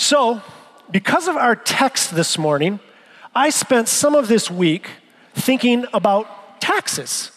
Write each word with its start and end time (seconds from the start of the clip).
So, 0.00 0.40
because 0.90 1.28
of 1.28 1.36
our 1.36 1.54
text 1.54 2.14
this 2.14 2.38
morning, 2.38 2.80
I 3.34 3.50
spent 3.50 3.86
some 3.86 4.14
of 4.14 4.28
this 4.28 4.50
week 4.50 4.88
thinking 5.34 5.84
about 5.92 6.58
taxes. 6.58 7.30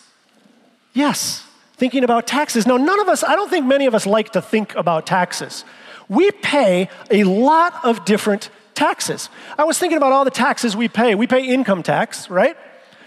Yes, 0.93 1.45
thinking 1.73 2.05
about 2.05 2.25
taxes. 2.25 2.65
Now, 2.65 2.77
none 2.77 3.01
of 3.01 3.09
us, 3.09 3.21
I 3.21 3.35
don't 3.35 3.49
think 3.49 3.65
many 3.65 3.85
of 3.85 3.93
us 3.93 4.05
like 4.05 4.31
to 4.31 4.41
think 4.41 4.73
about 4.75 5.05
taxes. 5.05 5.65
We 6.07 6.31
pay 6.31 6.87
a 7.11 7.25
lot 7.25 7.83
of 7.83 8.05
different 8.05 8.49
taxes. 8.75 9.27
I 9.57 9.65
was 9.65 9.77
thinking 9.77 9.97
about 9.97 10.13
all 10.13 10.23
the 10.23 10.31
taxes 10.31 10.73
we 10.73 10.87
pay. 10.87 11.15
We 11.15 11.27
pay 11.27 11.45
income 11.45 11.83
tax, 11.83 12.29
right? 12.29 12.55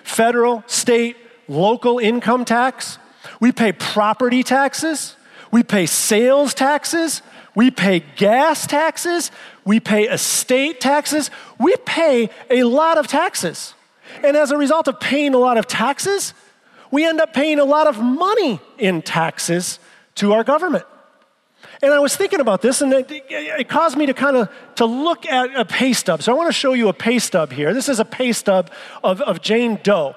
Federal, 0.05 0.65
state, 0.67 1.17
local 1.49 1.99
income 1.99 2.45
tax. 2.45 2.99
We 3.41 3.53
pay 3.53 3.73
property 3.73 4.43
taxes. 4.43 5.17
We 5.51 5.63
pay 5.63 5.87
sales 5.87 6.53
taxes. 6.53 7.23
We 7.57 7.71
pay 7.71 8.05
gas 8.17 8.67
taxes. 8.67 9.33
We 9.65 9.81
pay 9.81 10.05
estate 10.05 10.79
taxes. 10.79 11.31
We 11.59 11.75
pay 11.85 12.31
a 12.51 12.63
lot 12.65 12.99
of 12.99 13.09
taxes. 13.09 13.75
And 14.23 14.37
as 14.37 14.53
a 14.53 14.59
result 14.59 14.87
of 14.87 15.01
paying 15.01 15.35
a 15.35 15.39
lot 15.39 15.57
of 15.57 15.67
taxes, 15.67 16.35
we 16.91 17.05
end 17.05 17.19
up 17.21 17.33
paying 17.33 17.59
a 17.59 17.65
lot 17.65 17.87
of 17.87 17.99
money 17.99 18.61
in 18.79 19.01
taxes 19.03 19.81
to 20.17 20.35
our 20.35 20.45
government. 20.45 20.85
And 21.83 21.93
I 21.93 21.99
was 21.99 22.15
thinking 22.15 22.41
about 22.41 22.61
this, 22.63 22.83
and 22.83 22.93
it, 22.93 23.11
it 23.11 23.69
caused 23.69 23.97
me 23.97 24.07
to 24.07 24.15
kind 24.15 24.37
of 24.37 24.51
to 24.77 24.85
look 24.85 25.27
at 25.27 25.55
a 25.57 25.65
pay 25.65 25.95
stub. 25.95 26.23
So 26.23 26.33
I 26.33 26.37
want 26.37 26.49
to 26.49 26.53
show 26.53 26.75
you 26.75 26.89
a 26.89 26.93
pay 26.93 27.19
stub 27.19 27.53
here. 27.53 27.73
This 27.73 27.89
is 27.89 27.99
a 28.01 28.05
pay 28.05 28.33
stub 28.33 28.71
of, 29.03 29.21
of 29.23 29.41
Jane 29.41 29.81
Doe. 29.83 30.15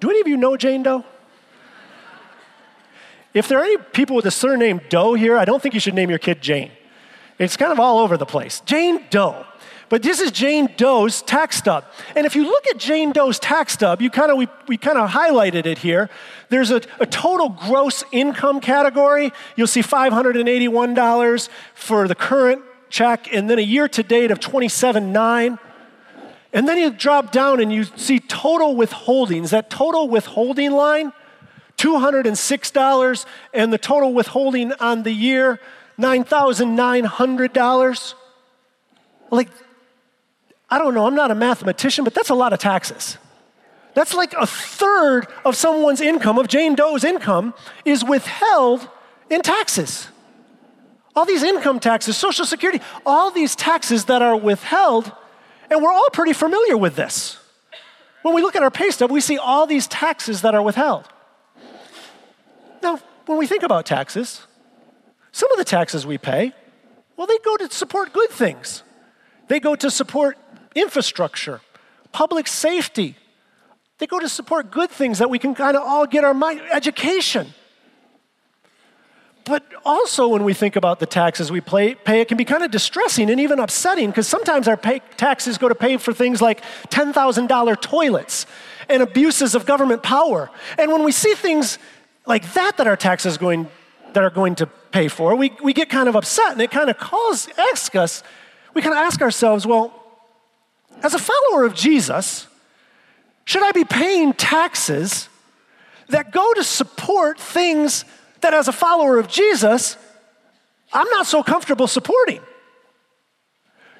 Do 0.00 0.10
any 0.10 0.20
of 0.20 0.28
you 0.28 0.36
know 0.36 0.56
Jane 0.56 0.82
Doe? 0.82 1.04
If 3.34 3.48
there 3.48 3.58
are 3.58 3.64
any 3.64 3.78
people 3.78 4.16
with 4.16 4.24
the 4.24 4.30
surname 4.30 4.80
Doe 4.88 5.14
here, 5.14 5.36
I 5.36 5.44
don't 5.44 5.62
think 5.62 5.74
you 5.74 5.80
should 5.80 5.94
name 5.94 6.10
your 6.10 6.18
kid 6.18 6.40
Jane. 6.40 6.70
It's 7.38 7.56
kind 7.56 7.72
of 7.72 7.78
all 7.78 7.98
over 7.98 8.16
the 8.16 8.26
place. 8.26 8.60
Jane 8.60 9.04
Doe. 9.10 9.44
But 9.88 10.02
this 10.02 10.20
is 10.20 10.30
Jane 10.30 10.68
Doe's 10.76 11.22
tax 11.22 11.56
stub. 11.56 11.84
And 12.14 12.26
if 12.26 12.36
you 12.36 12.44
look 12.44 12.66
at 12.68 12.78
Jane 12.78 13.12
Doe's 13.12 13.38
tax 13.38 13.72
stub, 13.72 14.02
you 14.02 14.10
kind 14.10 14.30
of 14.30 14.36
we, 14.36 14.48
we 14.66 14.76
kind 14.76 14.98
of 14.98 15.10
highlighted 15.10 15.64
it 15.64 15.78
here. 15.78 16.10
There's 16.50 16.70
a, 16.70 16.82
a 17.00 17.06
total 17.06 17.48
gross 17.48 18.04
income 18.12 18.60
category. 18.60 19.32
You'll 19.56 19.66
see 19.66 19.80
$581 19.80 21.48
for 21.74 22.06
the 22.06 22.14
current 22.14 22.62
check, 22.90 23.32
and 23.32 23.48
then 23.48 23.58
a 23.58 23.62
year 23.62 23.88
to 23.88 24.02
date 24.02 24.30
of 24.30 24.40
27.9. 24.40 25.58
And 26.52 26.68
then 26.68 26.78
you 26.78 26.90
drop 26.90 27.30
down 27.30 27.60
and 27.60 27.72
you 27.72 27.84
see 27.84 28.20
total 28.20 28.74
withholdings. 28.74 29.50
That 29.50 29.70
total 29.70 30.08
withholding 30.08 30.72
line, 30.72 31.12
$206, 31.78 33.26
and 33.54 33.72
the 33.72 33.78
total 33.78 34.12
withholding 34.12 34.72
on 34.74 35.04
the 35.04 35.12
year, 35.12 35.58
$9,900. 35.98 38.14
Like, 39.30 39.48
I 40.70 40.78
don't 40.78 40.94
know, 40.94 41.06
I'm 41.06 41.14
not 41.14 41.30
a 41.30 41.34
mathematician, 41.34 42.04
but 42.04 42.14
that's 42.14 42.30
a 42.30 42.34
lot 42.34 42.52
of 42.52 42.58
taxes. 42.58 43.18
That's 43.94 44.14
like 44.14 44.32
a 44.34 44.46
third 44.46 45.26
of 45.44 45.56
someone's 45.56 46.00
income, 46.00 46.38
of 46.38 46.48
Jane 46.48 46.74
Doe's 46.74 47.04
income, 47.04 47.54
is 47.84 48.04
withheld 48.04 48.88
in 49.30 49.42
taxes. 49.42 50.08
All 51.16 51.24
these 51.24 51.42
income 51.42 51.80
taxes, 51.80 52.16
Social 52.16 52.44
Security, 52.44 52.80
all 53.04 53.30
these 53.30 53.56
taxes 53.56 54.04
that 54.04 54.22
are 54.22 54.36
withheld, 54.36 55.10
and 55.70 55.82
we're 55.82 55.92
all 55.92 56.08
pretty 56.12 56.32
familiar 56.32 56.76
with 56.76 56.96
this. 56.96 57.38
When 58.22 58.34
we 58.34 58.42
look 58.42 58.56
at 58.56 58.62
our 58.62 58.70
pay 58.70 58.90
stub, 58.90 59.10
we 59.10 59.20
see 59.20 59.38
all 59.38 59.66
these 59.66 59.86
taxes 59.86 60.42
that 60.42 60.54
are 60.54 60.62
withheld. 60.62 61.08
Now, 62.82 63.00
when 63.26 63.38
we 63.38 63.46
think 63.46 63.62
about 63.62 63.86
taxes, 63.86 64.46
some 65.32 65.50
of 65.52 65.58
the 65.58 65.64
taxes 65.64 66.06
we 66.06 66.18
pay, 66.18 66.52
well, 67.16 67.26
they 67.26 67.38
go 67.38 67.56
to 67.56 67.70
support 67.70 68.12
good 68.12 68.30
things. 68.30 68.82
They 69.48 69.60
go 69.60 69.74
to 69.76 69.90
support 69.90 70.38
infrastructure, 70.74 71.60
public 72.12 72.46
safety. 72.46 73.16
They 73.98 74.06
go 74.06 74.20
to 74.20 74.28
support 74.28 74.70
good 74.70 74.90
things 74.90 75.18
that 75.18 75.28
we 75.28 75.38
can 75.38 75.54
kind 75.54 75.76
of 75.76 75.82
all 75.82 76.06
get 76.06 76.22
our 76.22 76.34
mind, 76.34 76.60
education. 76.70 77.48
But 79.44 79.64
also, 79.84 80.28
when 80.28 80.44
we 80.44 80.52
think 80.52 80.76
about 80.76 81.00
the 81.00 81.06
taxes 81.06 81.50
we 81.50 81.62
pay, 81.62 81.96
it 82.06 82.28
can 82.28 82.36
be 82.36 82.44
kind 82.44 82.62
of 82.62 82.70
distressing 82.70 83.30
and 83.30 83.40
even 83.40 83.58
upsetting 83.58 84.10
because 84.10 84.28
sometimes 84.28 84.68
our 84.68 84.76
taxes 84.76 85.56
go 85.56 85.68
to 85.68 85.74
pay 85.74 85.96
for 85.96 86.12
things 86.12 86.42
like 86.42 86.62
$10,000 86.90 87.80
toilets 87.80 88.46
and 88.90 89.02
abuses 89.02 89.54
of 89.54 89.64
government 89.64 90.02
power. 90.02 90.50
And 90.78 90.92
when 90.92 91.02
we 91.02 91.12
see 91.12 91.32
things 91.32 91.78
like 92.28 92.52
that 92.52 92.76
that 92.76 92.86
our 92.86 92.96
taxes 92.96 93.38
going, 93.38 93.66
that 94.12 94.22
are 94.22 94.30
going 94.30 94.54
to 94.56 94.66
pay 94.66 95.08
for, 95.08 95.34
we, 95.34 95.50
we 95.64 95.72
get 95.72 95.88
kind 95.88 96.08
of 96.08 96.14
upset 96.14 96.52
and 96.52 96.60
it 96.60 96.70
kind 96.70 96.88
of 96.88 96.98
calls, 96.98 97.48
asks 97.72 97.96
us, 97.96 98.22
we 98.74 98.82
kind 98.82 98.94
of 98.94 98.98
ask 98.98 99.20
ourselves, 99.20 99.66
well, 99.66 99.92
as 101.02 101.14
a 101.14 101.18
follower 101.18 101.64
of 101.64 101.74
Jesus, 101.74 102.46
should 103.44 103.64
I 103.64 103.72
be 103.72 103.84
paying 103.84 104.34
taxes 104.34 105.28
that 106.08 106.30
go 106.30 106.52
to 106.54 106.62
support 106.62 107.40
things 107.40 108.04
that, 108.42 108.52
as 108.54 108.68
a 108.68 108.72
follower 108.72 109.18
of 109.18 109.28
Jesus, 109.28 109.96
I'm 110.92 111.08
not 111.10 111.26
so 111.26 111.42
comfortable 111.42 111.86
supporting? 111.86 112.40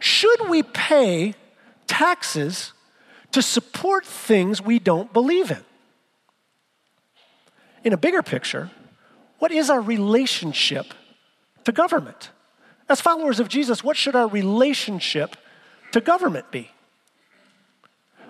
Should 0.01 0.49
we 0.49 0.63
pay 0.63 1.35
taxes 1.87 2.73
to 3.33 3.43
support 3.43 4.05
things 4.05 4.61
we 4.61 4.79
don't 4.79 5.13
believe 5.13 5.51
in? 5.51 5.65
In 7.89 7.95
a 7.95 7.97
bigger 7.97 8.23
picture, 8.23 8.71
what 9.39 9.51
is 9.51 9.71
our 9.71 9.81
relationship 9.81 10.93
to 11.65 11.73
government? 11.73 12.29
As 12.87 13.01
followers 13.01 13.41
of 13.41 13.49
Jesus, 13.49 13.83
what 13.83 13.97
should 13.97 14.15
our 14.15 14.29
relationship 14.29 15.37
to 15.93 16.03
government 16.03 16.51
be? 16.51 16.71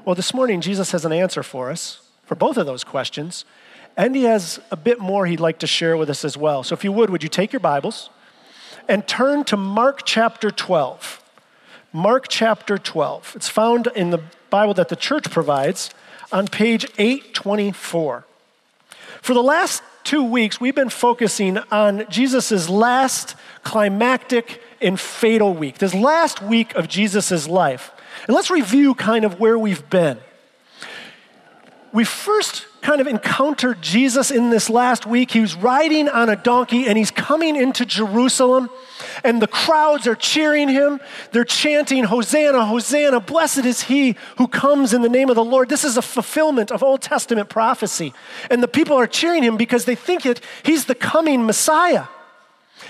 Well, 0.04 0.14
this 0.14 0.32
morning, 0.32 0.60
Jesus 0.60 0.92
has 0.92 1.04
an 1.04 1.12
answer 1.12 1.42
for 1.42 1.72
us 1.72 2.08
for 2.24 2.36
both 2.36 2.56
of 2.56 2.66
those 2.66 2.84
questions, 2.84 3.44
and 3.96 4.14
he 4.14 4.22
has 4.22 4.60
a 4.70 4.76
bit 4.76 5.00
more 5.00 5.26
he'd 5.26 5.40
like 5.40 5.58
to 5.58 5.66
share 5.66 5.96
with 5.96 6.08
us 6.08 6.24
as 6.24 6.36
well. 6.36 6.62
So, 6.62 6.74
if 6.74 6.84
you 6.84 6.92
would, 6.92 7.10
would 7.10 7.24
you 7.24 7.28
take 7.28 7.52
your 7.52 7.58
Bibles 7.58 8.10
and 8.86 9.08
turn 9.08 9.42
to 9.46 9.56
Mark 9.56 10.02
chapter 10.04 10.52
12? 10.52 11.20
Mark 11.92 12.26
chapter 12.28 12.78
12. 12.78 13.32
It's 13.34 13.48
found 13.48 13.88
in 13.96 14.10
the 14.10 14.22
Bible 14.50 14.74
that 14.74 14.88
the 14.88 14.94
church 14.94 15.28
provides 15.28 15.90
on 16.30 16.46
page 16.46 16.86
824. 16.96 18.24
For 19.22 19.34
the 19.34 19.42
last 19.42 19.82
two 20.04 20.22
weeks, 20.22 20.60
we've 20.60 20.74
been 20.74 20.88
focusing 20.88 21.58
on 21.70 22.06
Jesus' 22.08 22.68
last 22.68 23.36
climactic 23.62 24.62
and 24.80 24.98
fatal 24.98 25.52
week, 25.54 25.78
this 25.78 25.94
last 25.94 26.42
week 26.42 26.74
of 26.74 26.88
Jesus' 26.88 27.48
life. 27.48 27.92
And 28.26 28.34
let's 28.34 28.50
review 28.50 28.94
kind 28.94 29.24
of 29.24 29.38
where 29.38 29.58
we've 29.58 29.88
been. 29.90 30.18
We 31.92 32.04
first 32.04 32.66
kind 32.80 33.00
of 33.00 33.06
encountered 33.06 33.82
Jesus 33.82 34.30
in 34.30 34.50
this 34.50 34.70
last 34.70 35.06
week. 35.06 35.30
He 35.30 35.40
was 35.40 35.54
riding 35.54 36.08
on 36.08 36.28
a 36.28 36.36
donkey 36.36 36.86
and 36.86 36.96
he's 36.96 37.10
coming 37.10 37.56
into 37.56 37.84
Jerusalem, 37.84 38.70
and 39.24 39.40
the 39.42 39.46
crowds 39.46 40.06
are 40.06 40.14
cheering 40.14 40.68
him. 40.68 41.00
They're 41.32 41.44
chanting, 41.44 42.04
Hosanna, 42.04 42.64
Hosanna, 42.64 43.20
blessed 43.20 43.64
is 43.64 43.82
he 43.82 44.16
who 44.36 44.48
comes 44.48 44.92
in 44.92 45.02
the 45.02 45.08
name 45.08 45.30
of 45.30 45.36
the 45.36 45.44
Lord. 45.44 45.68
This 45.68 45.84
is 45.84 45.96
a 45.96 46.02
fulfillment 46.02 46.70
of 46.70 46.82
Old 46.82 47.02
Testament 47.02 47.48
prophecy. 47.48 48.12
And 48.50 48.62
the 48.62 48.68
people 48.68 48.96
are 48.96 49.06
cheering 49.06 49.42
him 49.42 49.56
because 49.56 49.84
they 49.84 49.94
think 49.94 50.22
that 50.22 50.40
he's 50.62 50.86
the 50.86 50.94
coming 50.94 51.46
Messiah. 51.46 52.06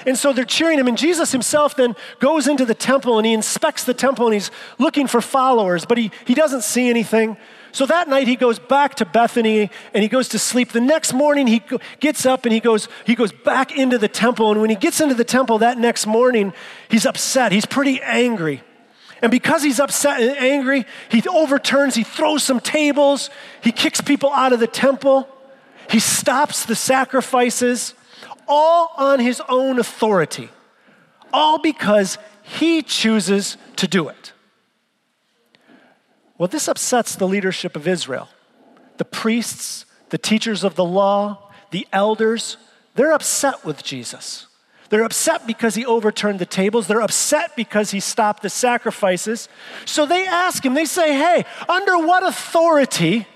And 0.07 0.19
so 0.19 0.33
they're 0.33 0.45
cheering 0.45 0.79
him. 0.79 0.87
And 0.87 0.99
Jesus 0.99 1.33
himself 1.33 1.77
then 1.77 1.97
goes 2.19 2.47
into 2.47 2.65
the 2.65 2.75
temple 2.75 3.19
and 3.19 3.27
he 3.27 3.33
inspects 3.33 3.85
the 3.85 3.95
temple 3.95 4.27
and 4.27 4.35
he's 4.35 4.51
looking 4.79 5.07
for 5.07 5.21
followers, 5.21 5.85
but 5.85 5.99
he, 5.99 6.11
he 6.25 6.35
doesn't 6.35 6.63
see 6.63 6.89
anything. 6.89 7.37
So 7.73 7.87
that 7.87 8.09
night 8.09 8.27
he 8.27 8.37
goes 8.37 8.59
back 8.59 8.95
to 8.97 9.05
Bethany 9.05 9.71
and 9.93 10.03
he 10.03 10.09
goes 10.09 10.29
to 10.29 10.39
sleep. 10.39 10.73
The 10.73 10.81
next 10.81 11.13
morning 11.13 11.47
he 11.47 11.63
gets 12.01 12.27
up 12.27 12.45
and 12.45 12.53
he 12.53 12.61
goes, 12.61 12.89
he 13.05 13.15
goes 13.15 13.33
back 13.33 13.77
into 13.77 13.99
the 13.99 14.09
temple. 14.09 14.51
And 14.51 14.61
when 14.61 14.71
he 14.71 14.77
gets 14.77 15.01
into 15.01 15.15
the 15.15 15.25
temple 15.25 15.59
that 15.59 15.79
next 15.79 16.07
morning, 16.07 16.53
he's 16.89 17.07
upset. 17.07 17.53
He's 17.53 17.67
pretty 17.67 18.01
angry. 18.03 18.63
And 19.21 19.31
because 19.31 19.63
he's 19.63 19.81
upset 19.81 20.21
and 20.21 20.37
angry, 20.39 20.87
he 21.11 21.23
overturns, 21.29 21.95
he 21.95 22.05
throws 22.05 22.43
some 22.43 22.61
tables, 22.61 23.31
he 23.61 23.73
kicks 23.73 24.01
people 24.01 24.33
out 24.33 24.53
of 24.53 24.61
the 24.61 24.69
temple, 24.69 25.29
he 25.91 25.99
stops 25.99 26.65
the 26.67 26.77
sacrifices 26.77 27.95
all 28.47 28.93
on 28.97 29.21
his 29.21 29.43
own 29.49 29.79
authority, 29.79 30.51
all 31.33 31.59
because 31.59 32.17
he 32.43 32.83
chooses 32.83 33.57
to 33.77 33.89
do 33.89 34.09
it. 34.09 34.33
Well, 36.39 36.49
this 36.49 36.69
upsets 36.69 37.17
the 37.17 37.29
leadership 37.29 37.75
of 37.77 37.89
Israel. 37.89 38.29
The 38.97 39.05
priests, 39.05 39.85
the 40.11 40.19
teachers 40.19 40.65
of 40.65 40.77
the 40.77 40.85
law, 40.85 41.51
the 41.71 41.87
elders, 41.93 42.57
they're 42.95 43.13
upset 43.13 43.65
with 43.65 43.83
Jesus. 43.83 44.47
They're 44.89 45.05
upset 45.05 45.47
because 45.47 45.75
he 45.75 45.85
overturned 45.85 46.39
the 46.39 46.47
tables. 46.47 46.87
They're 46.87 47.03
upset 47.03 47.55
because 47.57 47.91
he 47.91 48.01
stopped 48.01 48.43
the 48.43 48.49
sacrifices. 48.49 49.49
So 49.85 50.07
they 50.07 50.27
ask 50.27 50.65
him, 50.65 50.75
they 50.75 50.87
say, 50.87 51.13
Hey, 51.13 51.45
under 51.69 51.99
what 51.99 52.23
authority 52.23 53.27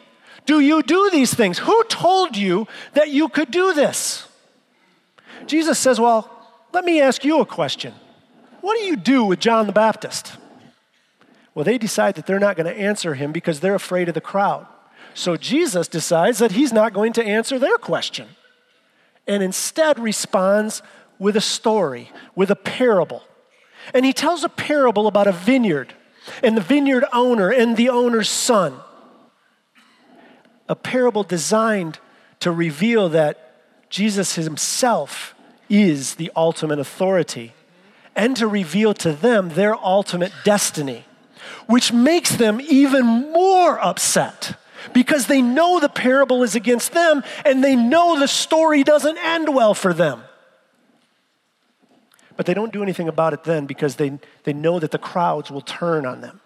do 0.46 0.60
you 0.60 0.82
do 0.82 1.10
these 1.10 1.34
things? 1.34 1.58
Who 1.58 1.84
told 1.84 2.37
you 2.37 2.66
that 2.94 3.10
you 3.10 3.28
could 3.28 3.50
do 3.50 3.75
this? 3.75 4.26
Jesus 5.46 5.78
says, 5.78 6.00
Well, 6.00 6.31
let 6.72 6.84
me 6.84 7.00
ask 7.00 7.25
you 7.25 7.40
a 7.40 7.46
question. 7.46 7.93
What 8.62 8.78
do 8.78 8.84
you 8.84 8.96
do 8.96 9.25
with 9.25 9.40
John 9.40 9.66
the 9.66 9.72
Baptist? 9.72 10.37
Well, 11.54 11.64
they 11.64 11.78
decide 11.78 12.14
that 12.14 12.26
they're 12.26 12.38
not 12.38 12.56
going 12.56 12.72
to 12.72 12.81
answer 12.81 13.14
him 13.14 13.32
because 13.32 13.60
they're 13.60 13.75
afraid 13.75 14.08
of 14.08 14.14
the 14.14 14.20
crowd. 14.20 14.66
So 15.14 15.37
Jesus 15.37 15.88
decides 15.88 16.38
that 16.38 16.52
he's 16.52 16.72
not 16.72 16.94
going 16.94 17.12
to 17.14 17.25
answer 17.25 17.58
their 17.58 17.76
question 17.76 18.28
and 19.26 19.43
instead 19.43 19.99
responds 19.99 20.82
with 21.19 21.37
a 21.37 21.40
story, 21.40 22.10
with 22.34 22.50
a 22.50 22.56
parable. 22.56 23.22
And 23.94 24.04
he 24.04 24.12
tells 24.12 24.44
a 24.44 24.49
parable 24.49 25.06
about 25.06 25.26
a 25.26 25.32
vineyard 25.32 25.94
and 26.43 26.56
the 26.56 26.62
vineyard 26.62 27.04
owner 27.12 27.50
and 27.50 27.76
the 27.76 27.88
owner's 27.88 28.28
son. 28.28 28.75
A 30.69 30.75
parable 30.75 31.22
designed 31.22 31.99
to 32.40 32.50
reveal 32.50 33.08
that 33.10 33.88
Jesus 33.90 34.37
himself 34.37 35.34
is 35.69 36.14
the 36.14 36.32
ultimate 36.34 36.78
authority 36.78 37.52
and 38.14 38.37
to 38.37 38.46
reveal 38.46 38.94
to 38.94 39.12
them 39.12 39.50
their 39.50 39.76
ultimate 39.76 40.32
destiny, 40.44 41.04
which 41.67 41.93
makes 41.93 42.37
them 42.37 42.61
even 42.61 43.05
more 43.32 43.79
upset 43.81 44.56
because 44.93 45.26
they 45.26 45.41
know 45.41 45.81
the 45.81 45.88
parable 45.88 46.43
is 46.43 46.55
against 46.55 46.93
them 46.93 47.23
and 47.44 47.62
they 47.62 47.76
know 47.76 48.19
the 48.19 48.29
story 48.29 48.82
doesn't 48.82 49.19
end 49.19 49.55
well 49.55 49.75
for 49.75 49.93
them. 49.93 50.23
But 52.37 52.47
they 52.47 52.55
don't 52.55 52.73
do 52.73 52.82
anything 52.82 53.09
about 53.09 53.32
it 53.32 53.44
then 53.44 53.67
because 53.67 53.97
they, 53.97 54.19
they 54.44 54.53
know 54.53 54.79
that 54.79 54.91
the 54.91 54.99
crowds 54.99 55.50
will 55.50 55.61
turn 55.61 56.06
on 56.06 56.20
them. 56.20 56.41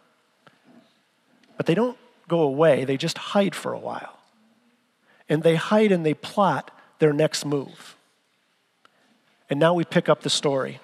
But 1.56 1.66
they 1.66 1.74
don't 1.74 1.96
go 2.28 2.40
away, 2.40 2.84
they 2.84 2.96
just 2.96 3.18
hide 3.18 3.54
for 3.54 3.72
a 3.72 3.78
while. 3.78 4.18
And 5.28 5.42
they 5.42 5.54
hide 5.54 5.92
and 5.92 6.04
they 6.04 6.14
plot 6.14 6.70
their 6.98 7.12
next 7.12 7.44
move. 7.44 7.96
And 9.48 9.60
now 9.60 9.74
we 9.74 9.84
pick 9.84 10.08
up 10.08 10.22
the 10.22 10.30
story. 10.30 10.80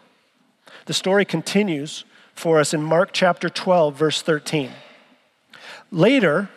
The 0.87 0.95
story 0.95 1.25
continues 1.25 2.05
for 2.35 2.59
us 2.59 2.75
in 2.75 2.83
Mark 2.83 3.11
chapter 3.13 3.49
12, 3.49 3.95
verse 3.95 4.23
13. 4.23 4.71
Later, 5.91 6.49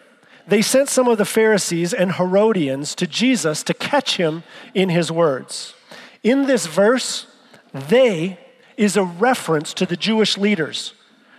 they 0.48 0.62
sent 0.62 0.90
some 0.90 1.08
of 1.08 1.18
the 1.18 1.26
Pharisees 1.26 1.94
and 1.94 2.14
Herodians 2.14 2.96
to 2.96 3.08
Jesus 3.08 3.64
to 3.64 3.74
catch 3.74 4.18
him 4.18 4.44
in 4.74 4.90
his 4.90 5.12
words. 5.12 5.74
In 6.24 6.46
this 6.48 6.68
verse, 6.68 7.28
they 7.74 8.40
is 8.78 8.98
a 8.98 9.04
reference 9.04 9.74
to 9.74 9.86
the 9.86 9.98
Jewish 9.98 10.38
leaders, 10.38 10.94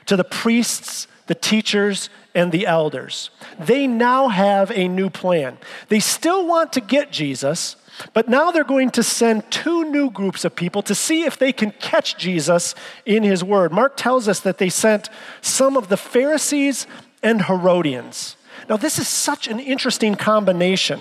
to 0.06 0.16
the 0.16 0.24
priests, 0.24 1.06
the 1.26 1.34
teachers, 1.34 2.08
and 2.34 2.52
the 2.52 2.66
elders. 2.66 3.30
They 3.58 3.86
now 3.86 4.28
have 4.28 4.70
a 4.70 4.88
new 4.88 5.10
plan. 5.10 5.58
They 5.88 6.00
still 6.00 6.46
want 6.46 6.72
to 6.74 6.80
get 6.80 7.10
Jesus, 7.10 7.76
but 8.12 8.28
now 8.28 8.50
they're 8.50 8.64
going 8.64 8.90
to 8.90 9.02
send 9.02 9.50
two 9.50 9.90
new 9.90 10.10
groups 10.10 10.44
of 10.44 10.54
people 10.54 10.82
to 10.82 10.94
see 10.94 11.24
if 11.24 11.38
they 11.38 11.52
can 11.52 11.70
catch 11.72 12.16
Jesus 12.16 12.74
in 13.04 13.22
his 13.22 13.42
word. 13.42 13.72
Mark 13.72 13.96
tells 13.96 14.28
us 14.28 14.40
that 14.40 14.58
they 14.58 14.68
sent 14.68 15.08
some 15.40 15.76
of 15.76 15.88
the 15.88 15.96
Pharisees 15.96 16.86
and 17.22 17.42
Herodians. 17.42 18.36
Now, 18.68 18.76
this 18.76 18.98
is 18.98 19.08
such 19.08 19.48
an 19.48 19.60
interesting 19.60 20.14
combination. 20.14 21.00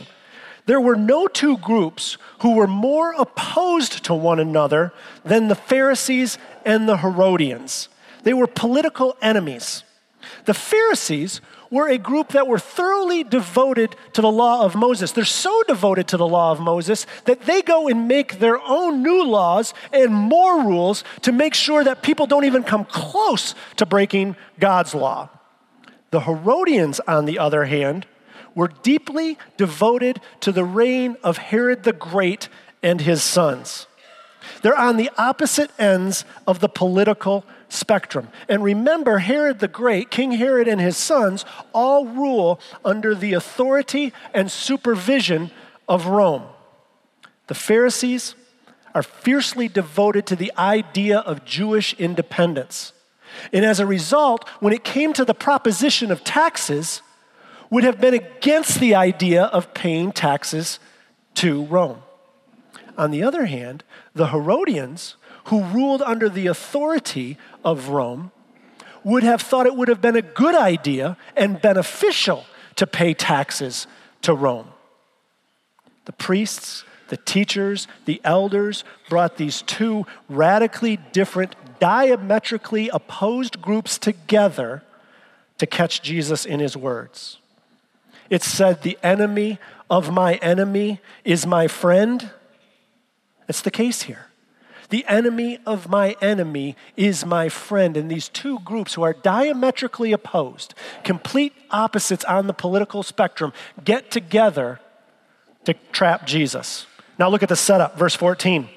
There 0.66 0.82
were 0.82 0.96
no 0.96 1.28
two 1.28 1.58
groups 1.58 2.18
who 2.40 2.56
were 2.56 2.68
more 2.68 3.14
opposed 3.14 4.04
to 4.06 4.14
one 4.14 4.40
another 4.40 4.94
than 5.24 5.48
the 5.48 5.56
Pharisees 5.56 6.38
and 6.66 6.90
the 6.90 6.98
Herodians. 6.98 7.90
They 8.24 8.34
were 8.34 8.48
political 8.48 9.16
enemies. 9.22 9.84
The 10.46 10.54
Pharisees 10.56 11.42
were 11.76 11.90
a 11.90 11.98
group 11.98 12.30
that 12.30 12.48
were 12.48 12.58
thoroughly 12.58 13.22
devoted 13.22 13.98
to 14.14 14.22
the 14.22 14.32
law 14.32 14.64
of 14.64 14.76
Moses. 14.76 15.12
They're 15.12 15.26
so 15.26 15.62
devoted 15.64 16.08
to 16.08 16.18
the 16.18 16.26
law 16.26 16.54
of 16.54 16.62
Moses 16.62 17.06
that 17.26 17.42
they 17.42 17.62
go 17.62 17.90
and 17.90 18.08
make 18.08 18.40
their 18.40 18.60
own 18.62 19.04
new 19.04 19.26
laws 19.26 19.74
and 19.92 20.14
more 20.14 20.64
rules 20.64 21.04
to 21.24 21.34
make 21.34 21.54
sure 21.54 21.84
that 21.84 22.02
people 22.02 22.28
don't 22.28 22.46
even 22.46 22.64
come 22.64 22.86
close 22.86 23.54
to 23.76 23.86
breaking 23.86 24.38
God's 24.58 24.96
law. 24.96 25.28
The 26.12 26.22
Herodians, 26.22 27.02
on 27.02 27.26
the 27.26 27.40
other 27.40 27.66
hand, 27.66 28.08
were 28.56 28.72
deeply 28.82 29.38
devoted 29.58 30.22
to 30.40 30.54
the 30.54 30.64
reign 30.64 31.18
of 31.24 31.38
Herod 31.38 31.84
the 31.84 31.92
Great 31.92 32.48
and 32.82 33.02
his 33.02 33.22
sons. 33.22 33.86
They're 34.62 34.78
on 34.78 34.96
the 34.96 35.12
opposite 35.18 35.72
ends 35.78 36.24
of 36.48 36.62
the 36.62 36.70
political 36.70 37.44
spectrum. 37.70 38.30
And 38.48 38.64
remember, 38.64 39.20
Herod 39.20 39.60
the 39.60 39.68
Great, 39.68 40.12
King 40.12 40.34
Herod 40.34 40.68
and 40.68 40.80
his 40.80 40.98
sons, 40.98 41.46
all 41.74 42.06
rule 42.06 42.60
under 42.84 43.16
the 43.16 43.34
authority 43.34 44.14
and 44.34 44.52
supervision 44.52 45.52
of 45.88 46.08
Rome. 46.08 46.44
The 47.48 47.56
Pharisees 47.56 48.36
are 48.94 49.04
fiercely 49.04 49.68
devoted 49.68 50.26
to 50.28 50.36
the 50.36 50.52
idea 50.58 51.20
of 51.20 51.46
Jewish 51.46 51.94
independence. 51.96 52.94
And 53.52 53.66
as 53.66 53.80
a 53.80 53.86
result, 53.86 54.48
when 54.60 54.74
it 54.74 54.84
came 54.84 55.12
to 55.14 55.26
the 55.26 55.34
proposition 55.34 56.12
of 56.12 56.24
taxes, 56.24 57.02
would 57.70 57.84
have 57.84 58.00
been 58.00 58.14
against 58.14 58.80
the 58.80 58.96
idea 58.96 59.44
of 59.44 59.74
paying 59.74 60.12
taxes 60.12 60.80
to 61.36 61.66
Rome. 61.66 62.02
On 62.98 63.12
the 63.12 63.24
other 63.24 63.46
hand, 63.46 63.84
the 64.14 64.28
Herodians, 64.28 65.18
who 65.46 65.64
ruled 65.64 66.02
under 66.02 66.30
the 66.30 66.48
authority 66.48 67.38
of 67.64 67.90
Rome, 67.90 68.32
would 69.04 69.24
have 69.24 69.42
thought 69.42 69.68
it 69.68 69.76
would 69.76 69.88
have 69.88 70.02
been 70.02 70.16
a 70.16 70.22
good 70.22 70.56
idea 70.56 71.18
and 71.36 71.62
beneficial 71.62 72.46
to 72.76 72.88
pay 72.88 73.14
taxes 73.14 73.88
to 74.24 74.34
Rome. 74.34 74.68
The 76.06 76.14
priests, 76.14 76.84
the 77.10 77.18
teachers, 77.18 77.88
the 78.06 78.20
elders 78.24 78.84
brought 79.10 79.38
these 79.38 79.62
two 79.62 80.06
radically 80.28 80.98
different, 81.12 81.56
diametrically 81.80 82.90
opposed 82.90 83.62
groups 83.62 83.98
together 84.00 84.84
to 85.60 85.68
catch 85.68 86.02
Jesus 86.02 86.46
in 86.46 86.60
his 86.60 86.76
words. 86.76 87.38
It 88.30 88.42
said, 88.42 88.82
The 88.82 88.98
enemy 89.04 89.60
of 89.90 90.12
my 90.12 90.36
enemy 90.36 91.00
is 91.24 91.46
my 91.46 91.68
friend. 91.68 92.32
That's 93.46 93.62
the 93.62 93.72
case 93.72 94.04
here. 94.04 94.28
The 94.90 95.06
enemy 95.08 95.60
of 95.66 95.90
my 95.90 96.16
enemy 96.22 96.76
is 96.96 97.26
my 97.26 97.50
friend. 97.50 97.98
And 97.98 98.10
these 98.10 98.30
two 98.30 98.60
groups 98.60 98.94
who 98.94 99.04
are 99.04 99.14
diametrically 99.14 100.12
opposed, 100.12 100.74
complete 101.04 101.54
opposites 101.72 102.24
on 102.26 102.48
the 102.48 102.54
political 102.54 103.04
spectrum, 103.04 103.54
get 103.84 104.12
together 104.12 104.80
to 105.66 105.74
trap 105.92 106.28
Jesus. 106.28 106.86
Now 107.18 107.30
look 107.30 107.44
at 107.44 107.50
the 107.50 107.56
setup, 107.56 107.98
verse 107.98 108.16
14. 108.16 108.70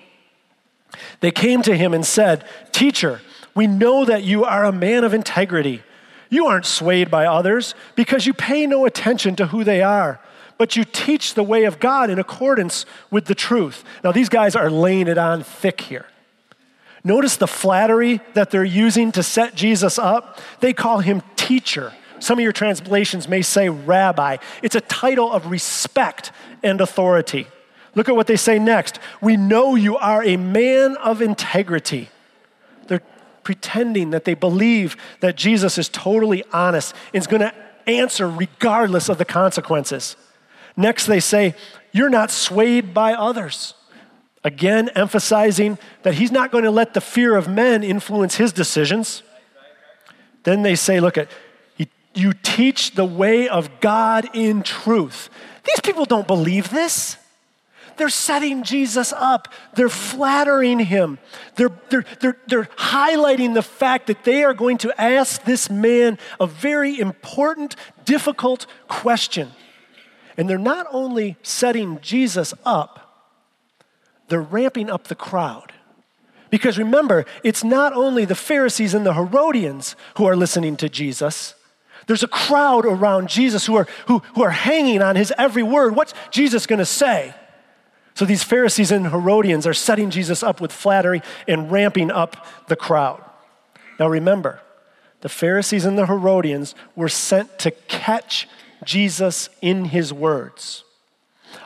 They 1.21 1.31
came 1.31 1.63
to 1.63 1.77
him 1.77 1.93
and 1.93 2.07
said, 2.07 2.45
Teacher, 2.73 3.21
we 3.55 3.67
know 3.67 4.05
that 4.05 4.23
you 4.25 4.45
are 4.45 4.65
a 4.65 4.73
man 4.73 5.05
of 5.05 5.13
integrity 5.13 5.83
you 6.31 6.47
aren't 6.47 6.67
swayed 6.67 7.11
by 7.11 7.27
others 7.27 7.75
because 7.95 8.27
you 8.27 8.35
pay 8.35 8.67
no 8.67 8.87
attention 8.87 9.37
to 9.37 9.47
who 9.47 9.65
they 9.65 9.83
are, 9.83 10.21
but 10.59 10.77
you 10.77 10.85
teach 10.85 11.35
the 11.35 11.43
way 11.43 11.65
of 11.65 11.81
God 11.81 12.11
in 12.11 12.19
accordance 12.19 12.85
with 13.11 13.27
the 13.27 13.35
truth. 13.35 13.85
Now, 14.05 14.13
these 14.13 14.29
guys 14.29 14.57
are 14.57 14.71
laying 14.71 15.09
it 15.09 15.17
on 15.17 15.43
thick 15.45 15.81
here. 15.81 16.07
Notice 17.05 17.37
the 17.37 17.47
flattery 17.47 18.21
that 18.35 18.51
they're 18.51 18.65
using 18.65 19.13
to 19.13 19.23
set 19.23 19.55
Jesus 19.55 19.99
up. 19.99 20.41
They 20.61 20.73
call 20.73 20.99
him 20.99 21.23
teacher. 21.37 21.93
Some 22.19 22.39
of 22.39 22.43
your 22.43 22.53
translations 22.53 23.29
may 23.29 23.43
say 23.43 23.69
rabbi. 23.69 24.39
It's 24.63 24.75
a 24.75 24.81
title 24.81 25.33
of 25.33 25.47
respect 25.47 26.33
and 26.63 26.81
authority. 26.81 27.47
Look 27.95 28.09
at 28.09 28.17
what 28.17 28.27
they 28.27 28.37
say 28.37 28.59
next. 28.59 28.99
We 29.21 29.37
know 29.37 29.77
you 29.77 29.97
are 29.97 30.23
a 30.25 30.37
man 30.37 30.97
of 30.97 31.23
integrity 31.23 32.11
They're 32.89 33.03
pretending 33.43 34.11
that 34.11 34.25
they 34.25 34.35
believe 34.35 34.97
that 35.21 35.37
Jesus 35.37 35.79
is 35.79 35.89
totally 35.89 36.45
honest 36.53 36.95
and 37.15 37.23
is 37.23 37.27
going 37.27 37.43
to 37.43 37.55
answer 37.87 38.29
regardless 38.29 39.09
of 39.09 39.19
the 39.19 39.25
consequences. 39.25 40.17
Next, 40.79 41.07
they 41.07 41.19
say, 41.19 41.57
You're 41.91 42.09
not 42.09 42.31
swayed 42.31 42.95
by 42.95 43.13
others. 43.13 43.75
Again, 44.45 44.89
emphasizing 44.91 45.77
that 46.05 46.15
he's 46.15 46.31
not 46.31 46.53
going 46.53 46.63
to 46.63 46.71
let 46.71 46.95
the 46.95 47.01
fear 47.01 47.35
of 47.35 47.49
men 47.49 47.83
influence 47.83 48.37
his 48.37 48.53
decisions. 48.53 49.25
Then 50.45 50.63
they 50.63 50.77
say, 50.77 51.01
Look 51.01 51.19
at, 51.19 51.29
you 52.15 52.33
teach 52.33 52.93
the 52.93 53.05
way 53.05 53.49
of 53.49 53.81
God 53.81 54.29
in 54.35 54.63
truth. 54.63 55.31
These 55.65 55.81
people 55.83 56.05
don't 56.05 56.27
believe 56.27 56.71
this. 56.71 57.17
They're 57.97 58.09
setting 58.09 58.63
Jesus 58.63 59.13
up. 59.13 59.49
They're 59.75 59.89
flattering 59.89 60.79
him. 60.79 61.19
They're, 61.57 61.73
they're, 61.91 62.05
they're, 62.21 62.37
they're 62.47 62.69
highlighting 62.77 63.55
the 63.55 63.63
fact 63.63 64.07
that 64.07 64.23
they 64.23 64.45
are 64.45 64.55
going 64.55 64.79
to 64.79 65.01
ask 65.01 65.43
this 65.43 65.69
man 65.69 66.19
a 66.39 66.47
very 66.47 66.99
important, 66.99 67.75
difficult 68.05 68.67
question. 68.87 69.51
And 70.39 70.49
they're 70.49 70.57
not 70.57 70.87
only 70.93 71.37
setting 71.43 71.99
Jesus 72.01 72.55
up, 72.65 73.35
they're 74.29 74.41
ramping 74.41 74.89
up 74.89 75.09
the 75.09 75.17
crowd. 75.17 75.73
Because 76.49 76.79
remember, 76.79 77.27
it's 77.43 77.65
not 77.65 77.93
only 77.93 78.25
the 78.25 78.35
Pharisees 78.35 78.95
and 78.95 79.05
the 79.05 79.15
Herodians 79.15 79.97
who 80.17 80.25
are 80.27 80.37
listening 80.37 80.77
to 80.79 80.89
Jesus. 80.89 81.55
There's 82.07 82.23
a 82.23 82.29
crowd 82.29 82.87
around 82.87 83.29
Jesus 83.29 83.67
who 83.67 83.75
are, 83.75 83.87
who, 84.07 84.21
who 84.35 84.43
are 84.43 84.51
hanging 84.51 85.03
on 85.03 85.17
his 85.17 85.33
every 85.37 85.63
word. 85.63 85.95
What's 85.95 86.15
Jesus 86.31 86.67
going 86.67 86.79
to 86.79 86.87
say? 86.87 87.35
So 88.15 88.25
these 88.25 88.43
Pharisees 88.43 88.91
and 88.91 89.09
Herodians 89.09 89.67
are 89.67 89.75
setting 89.75 90.09
Jesus 90.09 90.43
up 90.43 90.61
with 90.61 90.73
flattery 90.73 91.21
and 91.47 91.71
ramping 91.71 92.11
up 92.11 92.47
the 92.69 92.77
crowd. 92.77 93.23
Now 93.99 94.09
remember, 94.09 94.61
the 95.21 95.29
Pharisees 95.29 95.85
and 95.85 95.99
the 95.99 96.07
Herodians 96.07 96.75
were 96.97 97.09
sent 97.09 97.59
to 97.61 97.73
catch 97.73 98.49
Jesus 98.85 99.49
in 99.61 99.87
his 99.87 100.13
words. 100.13 100.85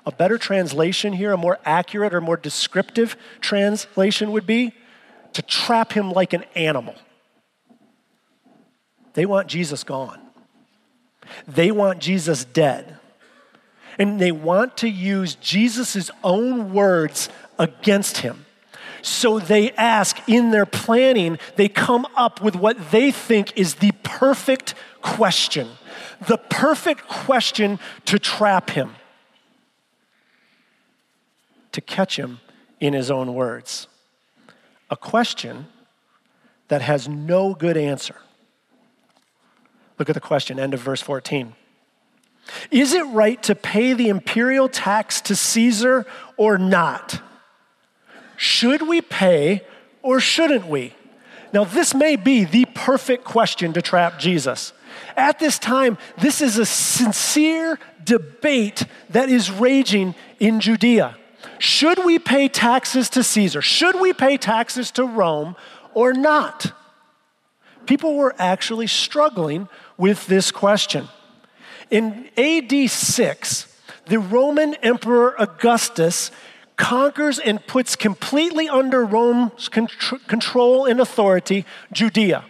A 0.07 0.13
better 0.13 0.39
translation 0.39 1.13
here, 1.13 1.33
a 1.33 1.37
more 1.37 1.59
accurate 1.65 2.15
or 2.15 2.21
more 2.21 2.37
descriptive 2.37 3.17
translation 3.41 4.33
would 4.33 4.47
be 4.47 4.75
to 5.33 5.43
trap 5.43 5.93
him 5.93 6.13
like 6.13 6.33
an 6.33 6.45
animal. 6.55 6.95
They 9.15 9.27
want 9.27 9.49
Jesus 9.49 9.85
gone. 9.85 10.21
They 11.47 11.71
want 11.71 11.99
Jesus 12.01 12.45
dead. 12.45 12.99
And 13.99 14.21
they 14.21 14.33
want 14.33 14.79
to 14.79 14.89
use 14.89 15.35
Jesus' 15.37 16.11
own 16.25 16.73
words 16.73 17.29
against 17.59 18.19
him. 18.19 18.47
So 19.03 19.39
they 19.39 19.73
ask 19.73 20.17
in 20.29 20.51
their 20.51 20.65
planning, 20.65 21.39
they 21.57 21.69
come 21.69 22.07
up 22.17 22.41
with 22.41 22.55
what 22.55 22.91
they 22.91 23.11
think 23.11 23.57
is 23.57 23.75
the 23.77 23.93
perfect 24.03 24.75
question, 25.03 25.69
the 26.27 26.39
perfect 26.39 27.09
question 27.09 27.79
to 28.07 28.19
trap 28.19 28.71
him, 28.71 28.95
to 31.73 31.81
catch 31.81 32.19
him 32.19 32.41
in 32.81 32.93
his 32.93 33.11
own 33.11 33.35
words. 33.35 33.87
A 34.91 34.97
question 34.97 35.67
that 36.69 36.83
has 36.83 37.09
no 37.09 37.55
good 37.55 37.77
answer. 37.77 38.17
Look 39.99 40.09
at 40.09 40.15
the 40.15 40.21
question, 40.21 40.59
end 40.59 40.75
of 40.75 40.81
verse 40.81 41.01
14. 41.01 41.55
Is 42.71 42.93
it 42.93 43.05
right 43.07 43.43
to 43.45 43.55
pay 43.55 43.93
the 43.93 44.09
imperial 44.09 44.69
tax 44.69 45.21
to 45.23 45.37
Caesar 45.37 46.07
or 46.37 46.59
not? 46.59 47.21
Should 48.37 48.83
we 48.83 49.01
pay 49.01 49.63
or 50.03 50.19
shouldn't 50.19 50.67
we? 50.67 50.95
Now, 51.53 51.65
this 51.65 51.95
may 51.95 52.17
be 52.17 52.45
the 52.45 52.65
perfect 52.75 53.25
question 53.25 53.73
to 53.75 53.83
trap 53.83 54.19
Jesus. 54.19 54.73
At 55.17 55.39
this 55.39 55.59
time, 55.59 55.99
this 56.19 56.41
is 56.41 56.59
a 56.59 56.67
sincere 56.67 57.79
debate 58.05 58.85
that 59.11 59.29
is 59.29 59.51
raging 59.51 60.15
in 60.39 60.61
Judea. 60.61 61.17
Should 61.59 62.05
we 62.05 62.19
pay 62.19 62.49
taxes 62.49 63.09
to 63.11 63.23
Caesar? 63.23 63.63
Should 63.63 64.01
we 64.01 64.13
pay 64.13 64.37
taxes 64.37 64.91
to 64.93 65.05
Rome 65.05 65.57
or 65.95 66.13
not? 66.13 66.73
People 67.87 68.17
were 68.17 68.35
actually 68.39 68.87
struggling 68.87 69.69
with 69.97 70.27
this 70.27 70.51
question. 70.51 71.09
In 71.91 72.29
AD 72.37 72.91
6, 72.91 73.77
the 74.07 74.19
Roman 74.19 74.75
Emperor 74.77 75.35
Augustus 75.39 76.31
conquers 76.77 77.39
and 77.39 77.65
puts 77.67 77.97
completely 77.97 78.69
under 78.69 79.05
Rome's 79.05 79.69
control 79.69 80.87
and 80.87 81.01
authority 81.01 81.65
Judea. 81.93 82.45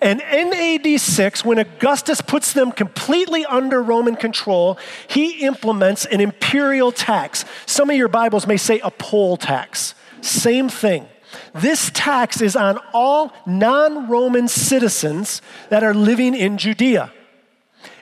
And 0.00 0.20
in 0.20 0.52
AD 0.52 1.00
6, 1.00 1.44
when 1.44 1.58
Augustus 1.58 2.20
puts 2.20 2.52
them 2.52 2.72
completely 2.72 3.44
under 3.46 3.82
Roman 3.82 4.16
control, 4.16 4.78
he 5.08 5.40
implements 5.46 6.04
an 6.06 6.20
imperial 6.20 6.92
tax. 6.92 7.44
Some 7.66 7.90
of 7.90 7.96
your 7.96 8.08
Bibles 8.08 8.46
may 8.46 8.56
say 8.56 8.80
a 8.80 8.90
poll 8.90 9.36
tax. 9.36 9.94
Same 10.20 10.68
thing. 10.68 11.06
This 11.54 11.90
tax 11.92 12.40
is 12.40 12.56
on 12.56 12.78
all 12.92 13.32
non 13.46 14.08
Roman 14.08 14.48
citizens 14.48 15.42
that 15.68 15.82
are 15.82 15.94
living 15.94 16.34
in 16.34 16.58
Judea. 16.58 17.12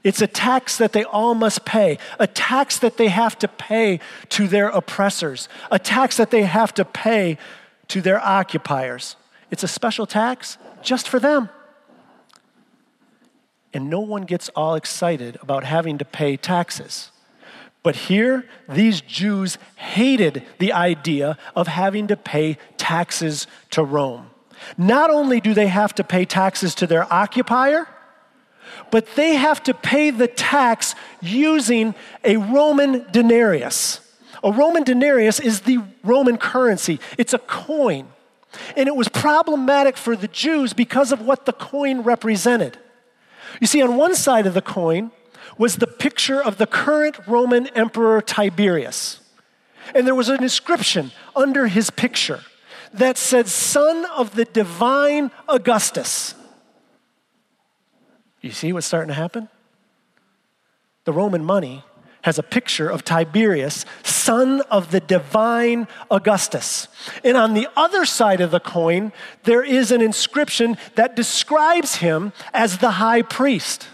It's 0.05 0.23
a 0.23 0.27
tax 0.29 0.79
that 0.79 0.93
they 0.93 1.03
all 1.03 1.35
must 1.35 1.65
pay, 1.65 1.99
a 2.21 2.29
tax 2.29 2.79
that 2.79 2.97
they 2.97 3.09
have 3.09 3.37
to 3.41 3.49
pay 3.49 3.99
to 4.31 4.47
their 4.47 4.69
oppressors, 4.69 5.49
a 5.71 5.81
tax 5.81 6.17
that 6.19 6.31
they 6.31 6.43
have 6.43 6.73
to 6.75 6.85
pay 6.85 7.39
to 7.89 8.01
their 8.01 8.25
occupiers. 8.25 9.17
It's 9.51 9.65
a 9.65 9.69
special 9.69 10.07
tax 10.07 10.59
just 10.83 11.09
for 11.09 11.19
them. 11.19 11.49
And 13.77 13.91
no 13.91 14.01
one 14.01 14.23
gets 14.23 14.49
all 14.57 14.75
excited 14.75 15.37
about 15.43 15.63
having 15.63 15.99
to 15.99 16.05
pay 16.07 16.39
taxes. 16.39 17.11
But 17.83 17.95
here, 17.95 18.47
these 18.67 19.03
Jews 19.03 19.59
hated 19.77 20.45
the 20.59 20.73
idea 20.73 21.37
of 21.55 21.69
having 21.69 22.07
to 22.07 22.17
pay 22.17 22.57
taxes 22.79 23.47
to 23.73 23.85
Rome. 23.85 24.31
Not 24.79 25.11
only 25.11 25.43
do 25.43 25.53
they 25.53 25.67
have 25.67 25.95
to 25.97 26.05
pay 26.05 26.25
taxes 26.25 26.75
to 26.77 26.87
their 26.87 27.13
occupier, 27.13 27.87
but 28.91 29.15
they 29.15 29.35
have 29.35 29.63
to 29.65 29.75
pay 29.75 30.09
the 30.09 30.27
tax 30.27 30.95
using 31.21 31.95
a 32.25 32.39
Roman 32.39 33.05
denarius. 33.13 34.01
A 34.43 34.53
Roman 34.53 34.85
denarius 34.85 35.39
is 35.39 35.61
the 35.61 35.81
Roman 36.03 36.39
currency, 36.39 36.99
it's 37.19 37.35
a 37.35 37.39
coin. 37.41 38.09
And 38.75 38.89
it 38.89 38.97
was 38.97 39.11
problematic 39.11 39.99
for 39.99 40.17
the 40.17 40.29
Jews 40.29 40.73
because 40.73 41.13
of 41.13 41.21
what 41.21 41.45
the 41.45 41.53
coin 41.53 42.01
represented. 42.01 42.79
You 43.61 43.67
see, 43.67 43.83
on 43.83 43.97
one 43.97 44.15
side 44.15 44.47
of 44.47 44.55
the 44.55 44.63
coin, 44.63 45.11
was 45.59 45.77
the 45.77 45.87
picture 45.87 46.43
of 46.43 46.59
the 46.59 46.67
current 46.67 47.19
Roman 47.27 47.67
Emperor 47.69 48.21
Tiberius. 48.21 49.21
And 49.95 50.07
there 50.07 50.15
was 50.15 50.29
an 50.29 50.43
inscription 50.43 51.13
under 51.35 51.67
his 51.69 51.91
picture 51.91 52.41
that 52.93 53.17
said, 53.17 53.47
Son 53.47 54.05
of 54.17 54.35
the 54.35 54.45
divine 54.45 55.31
Augustus. 55.49 56.35
You 58.41 58.51
see 58.51 58.73
what's 58.73 58.87
starting 58.87 59.09
to 59.09 59.15
happen? 59.15 59.49
The 61.05 61.13
Roman 61.13 61.45
money 61.45 61.85
has 62.27 62.41
a 62.41 62.43
picture 62.43 62.89
of 62.89 63.05
Tiberius, 63.05 63.87
son 64.03 64.61
of 64.63 64.91
the 64.91 64.99
divine 64.99 65.87
Augustus. 66.11 66.89
And 67.23 67.37
on 67.37 67.55
the 67.55 67.69
other 67.77 68.05
side 68.05 68.41
of 68.41 68.51
the 68.51 68.59
coin, 68.59 69.13
there 69.45 69.63
is 69.63 69.93
an 69.93 70.03
inscription 70.03 70.77
that 70.97 71.15
describes 71.15 71.97
him 71.97 72.33
as 72.53 72.79
the 72.79 72.91
high 72.91 73.23
priest. 73.23 73.87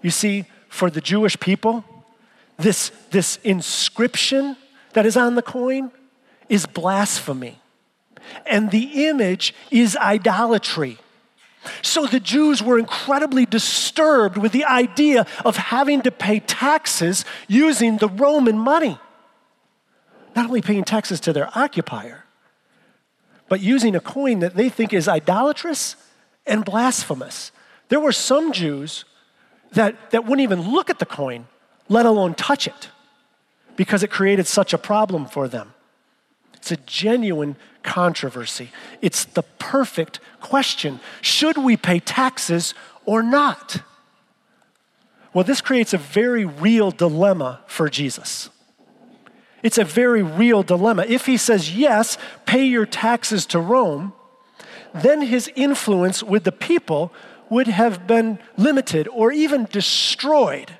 You 0.00 0.10
see, 0.10 0.44
for 0.68 0.90
the 0.90 1.00
Jewish 1.00 1.40
people, 1.40 1.84
this, 2.56 2.92
this 3.10 3.40
inscription 3.42 4.56
that 4.92 5.04
is 5.04 5.16
on 5.16 5.34
the 5.34 5.42
coin 5.42 5.90
is 6.48 6.66
blasphemy. 6.66 7.58
And 8.46 8.70
the 8.70 9.08
image 9.08 9.52
is 9.72 9.96
idolatry. 9.96 10.98
So 11.82 12.06
the 12.06 12.20
Jews 12.20 12.62
were 12.62 12.78
incredibly 12.78 13.46
disturbed 13.46 14.36
with 14.36 14.52
the 14.52 14.64
idea 14.64 15.26
of 15.44 15.56
having 15.56 16.02
to 16.02 16.10
pay 16.10 16.40
taxes 16.40 17.24
using 17.46 17.98
the 17.98 18.08
Roman 18.08 18.58
money. 18.58 18.98
Not 20.36 20.46
only 20.46 20.62
paying 20.62 20.84
taxes 20.84 21.20
to 21.20 21.32
their 21.32 21.50
occupier, 21.58 22.24
but 23.48 23.60
using 23.60 23.96
a 23.96 24.00
coin 24.00 24.40
that 24.40 24.54
they 24.54 24.68
think 24.68 24.92
is 24.92 25.08
idolatrous 25.08 25.96
and 26.46 26.64
blasphemous. 26.64 27.50
There 27.88 28.00
were 28.00 28.12
some 28.12 28.52
Jews 28.52 29.04
that, 29.72 30.10
that 30.10 30.24
wouldn't 30.24 30.42
even 30.42 30.72
look 30.72 30.90
at 30.90 30.98
the 30.98 31.06
coin, 31.06 31.46
let 31.88 32.06
alone 32.06 32.34
touch 32.34 32.66
it, 32.66 32.88
because 33.76 34.02
it 34.02 34.10
created 34.10 34.46
such 34.46 34.72
a 34.72 34.78
problem 34.78 35.26
for 35.26 35.48
them. 35.48 35.74
It's 36.54 36.70
a 36.72 36.76
genuine 36.76 37.56
controversy. 37.88 38.68
It's 39.00 39.24
the 39.24 39.42
perfect 39.58 40.20
question 40.40 41.00
should 41.22 41.56
we 41.56 41.74
pay 41.76 42.00
taxes 42.00 42.74
or 43.06 43.22
not? 43.22 43.82
Well, 45.32 45.44
this 45.44 45.62
creates 45.62 45.94
a 45.94 45.98
very 45.98 46.44
real 46.44 46.90
dilemma 46.90 47.60
for 47.66 47.88
Jesus. 47.88 48.50
It's 49.62 49.78
a 49.78 49.84
very 49.84 50.22
real 50.22 50.62
dilemma. 50.62 51.06
If 51.08 51.24
he 51.24 51.38
says, 51.38 51.74
yes, 51.74 52.18
pay 52.44 52.64
your 52.64 52.86
taxes 52.86 53.46
to 53.46 53.58
Rome, 53.58 54.12
then 54.94 55.22
his 55.22 55.50
influence 55.56 56.22
with 56.22 56.44
the 56.44 56.52
people 56.52 57.12
would 57.48 57.68
have 57.68 58.06
been 58.06 58.38
limited 58.56 59.08
or 59.08 59.32
even 59.32 59.64
destroyed. 59.64 60.72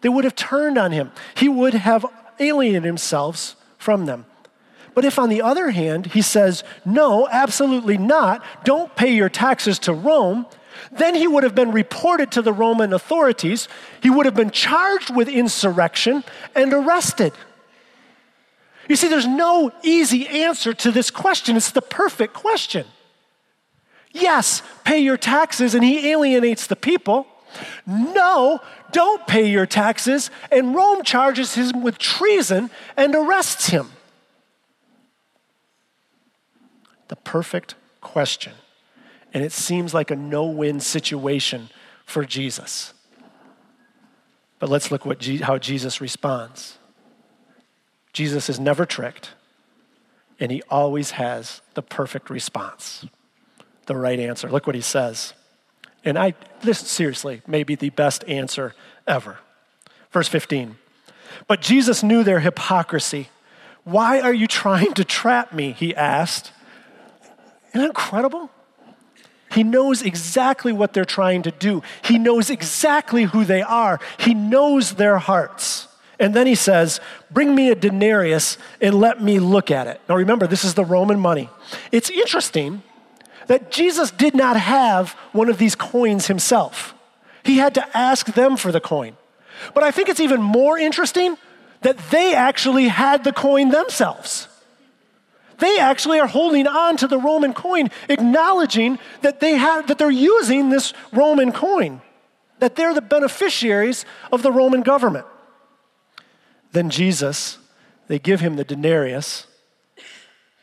They 0.00 0.08
would 0.08 0.24
have 0.24 0.36
turned 0.36 0.78
on 0.78 0.92
him. 0.92 1.10
He 1.34 1.48
would 1.48 1.74
have 1.74 2.06
alienated 2.38 2.84
himself 2.84 3.56
from 3.78 4.06
them. 4.06 4.26
But 4.94 5.04
if, 5.04 5.18
on 5.18 5.28
the 5.28 5.42
other 5.42 5.70
hand, 5.70 6.06
he 6.06 6.22
says, 6.22 6.64
no, 6.84 7.28
absolutely 7.28 7.96
not, 7.96 8.44
don't 8.64 8.94
pay 8.94 9.14
your 9.14 9.28
taxes 9.28 9.78
to 9.80 9.92
Rome, 9.92 10.46
then 10.90 11.14
he 11.14 11.26
would 11.26 11.44
have 11.44 11.54
been 11.54 11.72
reported 11.72 12.30
to 12.32 12.42
the 12.42 12.52
Roman 12.52 12.92
authorities. 12.92 13.68
He 14.02 14.10
would 14.10 14.26
have 14.26 14.34
been 14.34 14.50
charged 14.50 15.14
with 15.14 15.28
insurrection 15.28 16.24
and 16.54 16.72
arrested. 16.72 17.32
You 18.88 18.96
see, 18.96 19.08
there's 19.08 19.26
no 19.26 19.72
easy 19.82 20.26
answer 20.28 20.74
to 20.74 20.90
this 20.90 21.10
question. 21.10 21.56
It's 21.56 21.70
the 21.70 21.82
perfect 21.82 22.34
question. 22.34 22.86
Yes, 24.12 24.62
pay 24.84 24.98
your 24.98 25.16
taxes, 25.16 25.74
and 25.74 25.82
he 25.82 26.10
alienates 26.10 26.66
the 26.66 26.76
people. 26.76 27.26
No, 27.86 28.60
don't 28.90 29.26
pay 29.26 29.48
your 29.48 29.66
taxes, 29.66 30.30
and 30.50 30.74
Rome 30.74 31.02
charges 31.02 31.54
him 31.54 31.82
with 31.82 31.96
treason 31.96 32.70
and 32.96 33.14
arrests 33.14 33.68
him. 33.68 33.90
The 37.12 37.16
perfect 37.16 37.74
question. 38.00 38.54
And 39.34 39.44
it 39.44 39.52
seems 39.52 39.92
like 39.92 40.10
a 40.10 40.16
no 40.16 40.46
win 40.46 40.80
situation 40.80 41.68
for 42.06 42.24
Jesus. 42.24 42.94
But 44.58 44.70
let's 44.70 44.90
look 44.90 45.04
what 45.04 45.22
how 45.42 45.58
Jesus 45.58 46.00
responds. 46.00 46.78
Jesus 48.14 48.48
is 48.48 48.58
never 48.58 48.86
tricked, 48.86 49.32
and 50.40 50.50
he 50.50 50.62
always 50.70 51.10
has 51.10 51.60
the 51.74 51.82
perfect 51.82 52.30
response. 52.30 53.04
the 53.84 53.94
right 53.94 54.18
answer. 54.18 54.48
Look 54.48 54.66
what 54.66 54.74
he 54.74 54.80
says. 54.80 55.34
And 56.06 56.18
I, 56.18 56.32
this 56.62 56.78
seriously 56.78 57.42
may 57.46 57.62
be 57.62 57.74
the 57.74 57.90
best 57.90 58.24
answer 58.26 58.74
ever. 59.06 59.36
Verse 60.12 60.28
15. 60.28 60.76
But 61.46 61.60
Jesus 61.60 62.02
knew 62.02 62.24
their 62.24 62.40
hypocrisy. 62.40 63.28
Why 63.84 64.18
are 64.22 64.32
you 64.32 64.46
trying 64.46 64.94
to 64.94 65.04
trap 65.04 65.52
me? 65.52 65.72
He 65.72 65.94
asked. 65.94 66.52
Isn't 67.72 67.80
that 67.80 67.86
incredible? 67.88 68.50
He 69.52 69.64
knows 69.64 70.02
exactly 70.02 70.72
what 70.72 70.94
they're 70.94 71.04
trying 71.04 71.42
to 71.42 71.50
do. 71.50 71.82
He 72.02 72.18
knows 72.18 72.48
exactly 72.48 73.24
who 73.24 73.44
they 73.44 73.60
are. 73.60 74.00
He 74.18 74.32
knows 74.32 74.94
their 74.94 75.18
hearts. 75.18 75.88
And 76.18 76.34
then 76.34 76.46
he 76.46 76.54
says, 76.54 77.00
Bring 77.30 77.54
me 77.54 77.70
a 77.70 77.74
denarius 77.74 78.56
and 78.80 78.94
let 78.94 79.22
me 79.22 79.38
look 79.40 79.70
at 79.70 79.86
it. 79.86 80.00
Now 80.08 80.16
remember, 80.16 80.46
this 80.46 80.64
is 80.64 80.74
the 80.74 80.84
Roman 80.84 81.18
money. 81.18 81.50
It's 81.90 82.08
interesting 82.08 82.82
that 83.46 83.70
Jesus 83.70 84.10
did 84.10 84.34
not 84.34 84.56
have 84.56 85.10
one 85.32 85.48
of 85.48 85.58
these 85.58 85.74
coins 85.74 86.28
himself, 86.28 86.94
he 87.44 87.58
had 87.58 87.74
to 87.74 87.96
ask 87.96 88.26
them 88.26 88.56
for 88.56 88.72
the 88.72 88.80
coin. 88.80 89.16
But 89.74 89.82
I 89.82 89.90
think 89.90 90.08
it's 90.08 90.20
even 90.20 90.40
more 90.40 90.78
interesting 90.78 91.36
that 91.82 91.98
they 92.10 92.34
actually 92.34 92.88
had 92.88 93.24
the 93.24 93.32
coin 93.32 93.70
themselves. 93.70 94.48
They 95.62 95.78
actually 95.78 96.18
are 96.18 96.26
holding 96.26 96.66
on 96.66 96.96
to 96.96 97.06
the 97.06 97.18
Roman 97.18 97.54
coin, 97.54 97.88
acknowledging 98.08 98.98
that, 99.20 99.38
they 99.38 99.52
have, 99.52 99.86
that 99.86 99.96
they're 99.96 100.10
using 100.10 100.70
this 100.70 100.92
Roman 101.12 101.52
coin, 101.52 102.02
that 102.58 102.74
they're 102.74 102.92
the 102.92 103.00
beneficiaries 103.00 104.04
of 104.32 104.42
the 104.42 104.50
Roman 104.50 104.82
government. 104.82 105.24
Then 106.72 106.90
Jesus, 106.90 107.58
they 108.08 108.18
give 108.18 108.40
him 108.40 108.56
the 108.56 108.64
denarius, 108.64 109.46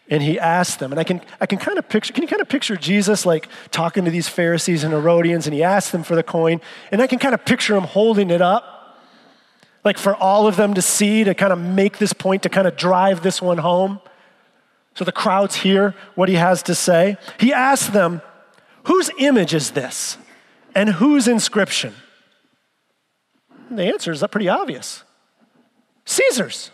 and 0.09 0.21
he 0.21 0.37
asks 0.37 0.75
them, 0.75 0.91
and 0.91 0.99
I 0.99 1.05
can, 1.05 1.21
I 1.39 1.45
can 1.45 1.59
kind 1.59 1.79
of 1.79 1.87
picture, 1.87 2.11
can 2.11 2.23
you 2.23 2.27
kind 2.27 2.41
of 2.41 2.49
picture 2.49 2.75
Jesus 2.75 3.25
like 3.25 3.47
talking 3.71 4.03
to 4.03 4.11
these 4.11 4.27
Pharisees 4.27 4.83
and 4.83 4.91
Herodians, 4.91 5.47
and 5.47 5.53
he 5.53 5.63
asks 5.63 5.91
them 5.91 6.03
for 6.03 6.15
the 6.15 6.23
coin, 6.23 6.59
and 6.91 7.01
I 7.01 7.07
can 7.07 7.19
kind 7.19 7.33
of 7.33 7.45
picture 7.45 7.73
him 7.73 7.85
holding 7.85 8.31
it 8.31 8.41
up, 8.41 8.99
like 9.85 9.97
for 9.97 10.13
all 10.13 10.45
of 10.45 10.57
them 10.57 10.73
to 10.73 10.81
see, 10.81 11.23
to 11.23 11.33
kind 11.33 11.53
of 11.53 11.59
make 11.59 11.99
this 11.99 12.11
point, 12.11 12.43
to 12.43 12.49
kind 12.49 12.67
of 12.67 12.75
drive 12.75 13.23
this 13.23 13.41
one 13.41 13.59
home. 13.59 14.01
So 14.95 15.03
the 15.05 15.11
crowds 15.11 15.57
hear 15.57 15.95
what 16.15 16.29
he 16.29 16.35
has 16.35 16.63
to 16.63 16.75
say. 16.75 17.17
He 17.39 17.53
asks 17.53 17.89
them, 17.89 18.21
Whose 18.83 19.11
image 19.17 19.53
is 19.53 19.71
this? 19.71 20.17
And 20.75 20.89
whose 20.89 21.27
inscription? 21.27 21.93
And 23.69 23.77
the 23.77 23.85
answer 23.85 24.11
is 24.11 24.23
pretty 24.31 24.49
obvious 24.49 25.03
Caesar's. 26.05 26.71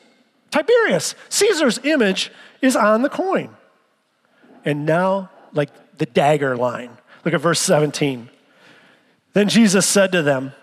Tiberius. 0.52 1.16
Caesar's 1.28 1.80
image 1.84 2.32
is 2.62 2.78
on 2.78 3.02
the 3.02 3.10
coin. 3.10 3.50
And 4.64 4.86
now, 4.86 5.30
like 5.52 5.70
the 5.98 6.06
dagger 6.06 6.56
line. 6.56 6.92
Look 7.26 7.34
at 7.34 7.42
verse 7.42 7.60
17. 7.60 8.30
Then 9.34 9.50
Jesus 9.50 9.86
said 9.86 10.14
to 10.14 10.22
them, 10.22 10.54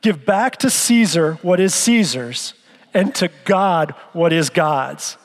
Give 0.00 0.24
back 0.24 0.56
to 0.58 0.70
Caesar 0.70 1.34
what 1.42 1.58
is 1.58 1.74
Caesar's, 1.74 2.54
and 2.94 3.12
to 3.16 3.30
God 3.44 3.94
what 4.12 4.32
is 4.32 4.48
God's. 4.48 5.16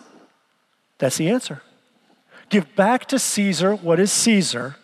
That's 0.98 1.18
the 1.18 1.30
answer. 1.30 1.62
Give 2.50 2.74
back 2.76 3.06
to 3.08 3.20
Caesar 3.20 3.76
what 3.76 4.00
is 4.00 4.12
Caesar, 4.12 4.78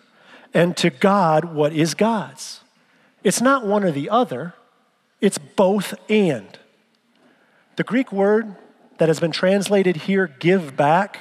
and 0.53 0.75
to 0.77 0.89
God 0.89 1.45
what 1.45 1.73
is 1.73 1.93
God's. 1.93 2.61
It's 3.23 3.41
not 3.41 3.65
one 3.65 3.83
or 3.83 3.91
the 3.91 4.09
other, 4.09 4.53
it's 5.21 5.37
both 5.37 5.93
and. 6.09 6.59
The 7.77 7.83
Greek 7.83 8.11
word 8.11 8.55
that 8.97 9.07
has 9.07 9.19
been 9.19 9.31
translated 9.31 9.95
here, 9.95 10.27
give 10.27 10.75
back, 10.75 11.19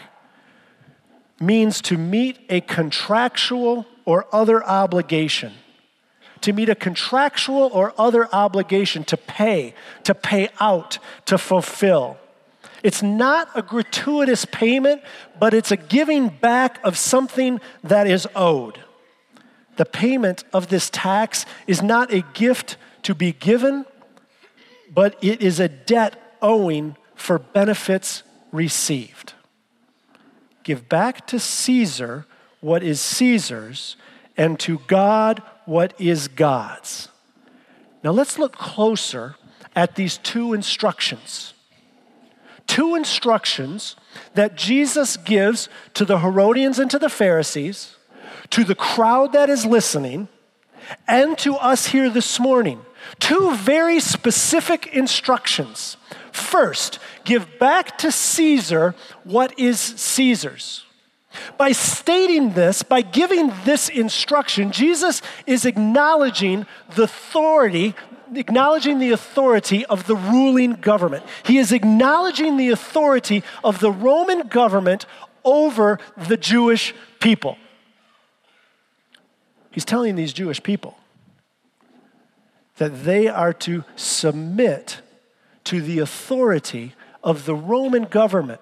means 1.41 1.81
to 1.83 1.97
meet 1.97 2.39
a 2.49 2.61
contractual 2.61 3.87
or 4.05 4.27
other 4.33 4.65
obligation. 4.65 5.53
To 6.43 6.53
meet 6.53 6.69
a 6.69 6.75
contractual 6.75 7.71
or 7.73 7.95
other 7.97 8.29
obligation 8.35 9.05
to 9.05 9.17
pay, 9.17 9.75
to 10.03 10.15
pay 10.15 10.51
out, 10.61 10.99
to 11.27 11.39
fulfill. 11.39 12.19
It's 12.83 13.03
not 13.03 13.49
a 13.55 13.63
gratuitous 13.63 14.45
payment, 14.45 15.03
but 15.39 15.55
it's 15.55 15.71
a 15.71 15.77
giving 15.77 16.29
back 16.29 16.81
of 16.83 16.99
something 16.99 17.61
that 17.85 18.07
is 18.07 18.27
owed. 18.35 18.81
The 19.77 19.85
payment 19.85 20.45
of 20.53 20.69
this 20.69 20.91
tax 20.91 21.47
is 21.67 21.81
not 21.83 22.13
a 22.13 22.23
gift 22.35 22.77
to 23.05 23.15
be 23.15 23.33
given, 23.33 23.87
but 24.93 25.17
it 25.23 25.41
is 25.41 25.61
a 25.61 25.69
debt 25.69 26.37
owing 26.43 26.97
for 27.15 27.39
benefits 27.39 28.23
received. 28.51 29.33
Give 30.65 30.89
back 30.89 31.27
to 31.29 31.39
Caesar 31.39 32.27
what 32.61 32.85
is 32.85 33.01
Caesar's, 33.01 33.97
and 34.37 34.59
to 34.61 34.79
God 34.87 35.43
what 35.67 35.93
is 36.01 36.29
God's. 36.29 37.09
Now 38.05 38.13
let's 38.13 38.39
look 38.39 38.57
closer 38.57 39.35
at 39.75 39.97
these 39.97 40.17
two 40.19 40.53
instructions 40.53 41.52
two 42.67 42.95
instructions 42.95 43.97
that 44.35 44.57
Jesus 44.57 45.17
gives 45.17 45.69
to 45.95 46.05
the 46.05 46.19
Herodians 46.19 46.79
and 46.79 46.91
to 46.91 46.99
the 46.99 47.09
Pharisees, 47.09 47.97
to 48.51 48.65
the 48.65 48.75
crowd 48.75 49.33
that 49.33 49.49
is 49.51 49.65
listening, 49.65 50.29
and 51.07 51.39
to 51.39 51.55
us 51.57 51.87
here 51.87 52.11
this 52.11 52.39
morning. 52.41 52.81
Two 53.19 53.55
very 53.57 54.01
specific 54.01 54.89
instructions. 54.89 55.97
First, 56.33 56.99
give 57.25 57.59
back 57.59 57.99
to 57.99 58.11
Caesar 58.11 58.95
what 59.25 59.59
is 59.59 59.79
Caesar's. 59.79 60.85
By 61.57 61.73
stating 61.73 62.53
this, 62.53 62.83
by 62.83 63.01
giving 63.01 63.53
this 63.65 63.89
instruction, 63.89 64.71
Jesus 64.71 65.23
is 65.47 65.65
acknowledging 65.65 66.67
the 66.95 67.05
authority 67.05 67.95
acknowledging 68.37 68.99
the 68.99 69.11
authority 69.11 69.85
of 69.87 70.07
the 70.07 70.17
ruling 70.17 70.75
government. 70.75 71.25
He 71.45 71.59
is 71.59 71.73
acknowledging 71.73 72.57
the 72.57 72.71
authority 72.71 73.43
of 73.63 73.81
the 73.81 73.91
Roman 73.91 74.49
government 74.49 75.07
over 75.45 75.99
the 76.17 76.37
Jewish 76.37 76.95
people. 77.21 77.59
He's 79.71 79.85
telling 79.85 80.17
these 80.17 80.33
Jewish 80.33 80.63
people 80.63 80.97
that 82.77 83.05
they 83.05 83.29
are 83.29 83.53
to 83.53 83.85
submit 83.97 85.01
to 85.65 85.81
the 85.81 85.99
authority 85.99 86.95
of 87.23 87.45
the 87.47 87.55
Roman 87.55 88.05
government, 88.05 88.61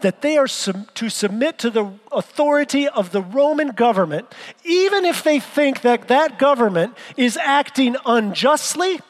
that 0.00 0.22
they 0.22 0.36
are 0.36 0.48
to 0.48 1.08
submit 1.08 1.58
to 1.58 1.70
the 1.70 1.92
authority 2.10 2.88
of 2.88 3.12
the 3.12 3.22
Roman 3.22 3.68
government, 3.68 4.26
even 4.64 5.04
if 5.04 5.22
they 5.22 5.40
think 5.40 5.82
that 5.82 6.08
that 6.08 6.38
government 6.38 6.96
is 7.16 7.36
acting 7.36 7.96
unjustly 8.04 9.00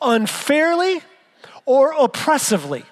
unfairly 0.00 1.00
or 1.64 1.92
oppressively. 1.98 2.84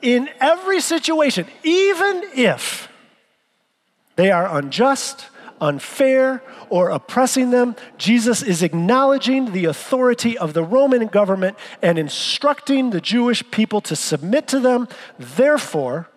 In 0.00 0.28
every 0.40 0.80
situation, 0.80 1.46
even 1.64 2.22
if 2.34 2.88
they 4.16 4.30
are 4.30 4.58
unjust, 4.58 5.26
unfair, 5.60 6.42
or 6.70 6.90
oppressing 6.90 7.50
them, 7.50 7.74
Jesus 7.96 8.42
is 8.42 8.62
acknowledging 8.62 9.52
the 9.52 9.64
authority 9.64 10.38
of 10.38 10.54
the 10.54 10.62
Roman 10.62 11.06
government 11.06 11.56
and 11.82 11.98
instructing 11.98 12.90
the 12.90 13.00
Jewish 13.00 13.48
people 13.50 13.80
to 13.82 13.96
submit 13.96 14.46
to 14.48 14.60
them. 14.60 14.88
Therefore, 15.18 16.08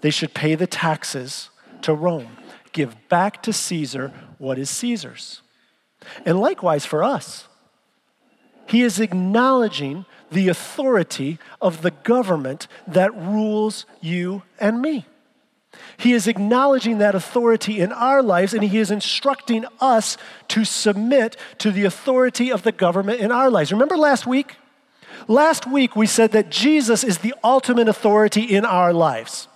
they 0.00 0.10
should 0.10 0.32
pay 0.32 0.54
the 0.54 0.66
taxes 0.66 1.50
to 1.82 1.92
Rome. 1.92 2.36
Give 2.72 2.96
back 3.08 3.42
to 3.42 3.52
Caesar 3.52 4.12
what 4.38 4.58
is 4.58 4.70
Caesar's. 4.70 5.42
And 6.24 6.40
likewise 6.40 6.86
for 6.86 7.02
us. 7.02 7.48
He 8.70 8.82
is 8.82 9.00
acknowledging 9.00 10.04
the 10.30 10.46
authority 10.46 11.40
of 11.60 11.82
the 11.82 11.90
government 11.90 12.68
that 12.86 13.12
rules 13.12 13.84
you 14.00 14.44
and 14.60 14.80
me. 14.80 15.06
He 15.96 16.12
is 16.12 16.28
acknowledging 16.28 16.98
that 16.98 17.16
authority 17.16 17.80
in 17.80 17.90
our 17.90 18.22
lives, 18.22 18.54
and 18.54 18.62
He 18.62 18.78
is 18.78 18.92
instructing 18.92 19.64
us 19.80 20.16
to 20.48 20.64
submit 20.64 21.36
to 21.58 21.72
the 21.72 21.84
authority 21.84 22.52
of 22.52 22.62
the 22.62 22.70
government 22.70 23.18
in 23.18 23.32
our 23.32 23.50
lives. 23.50 23.72
Remember 23.72 23.96
last 23.96 24.24
week? 24.24 24.54
Last 25.26 25.66
week, 25.66 25.96
we 25.96 26.06
said 26.06 26.30
that 26.30 26.48
Jesus 26.48 27.02
is 27.02 27.18
the 27.18 27.34
ultimate 27.42 27.88
authority 27.88 28.44
in 28.44 28.64
our 28.64 28.92
lives, 28.92 29.48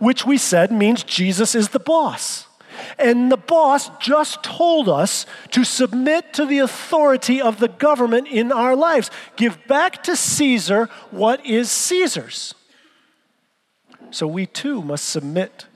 which 0.00 0.26
we 0.26 0.38
said 0.38 0.72
means 0.72 1.04
Jesus 1.04 1.54
is 1.54 1.68
the 1.68 1.78
boss. 1.78 2.45
And 2.98 3.30
the 3.30 3.36
boss 3.36 3.90
just 3.98 4.42
told 4.42 4.88
us 4.88 5.26
to 5.50 5.64
submit 5.64 6.32
to 6.34 6.46
the 6.46 6.58
authority 6.58 7.40
of 7.40 7.58
the 7.58 7.68
government 7.68 8.28
in 8.28 8.52
our 8.52 8.76
lives. 8.76 9.10
Give 9.36 9.58
back 9.66 10.02
to 10.04 10.16
Caesar 10.16 10.88
what 11.10 11.44
is 11.44 11.70
Caesar's. 11.70 12.54
So 14.10 14.26
we 14.26 14.46
too 14.46 14.82
must 14.82 15.08
submit 15.08 15.66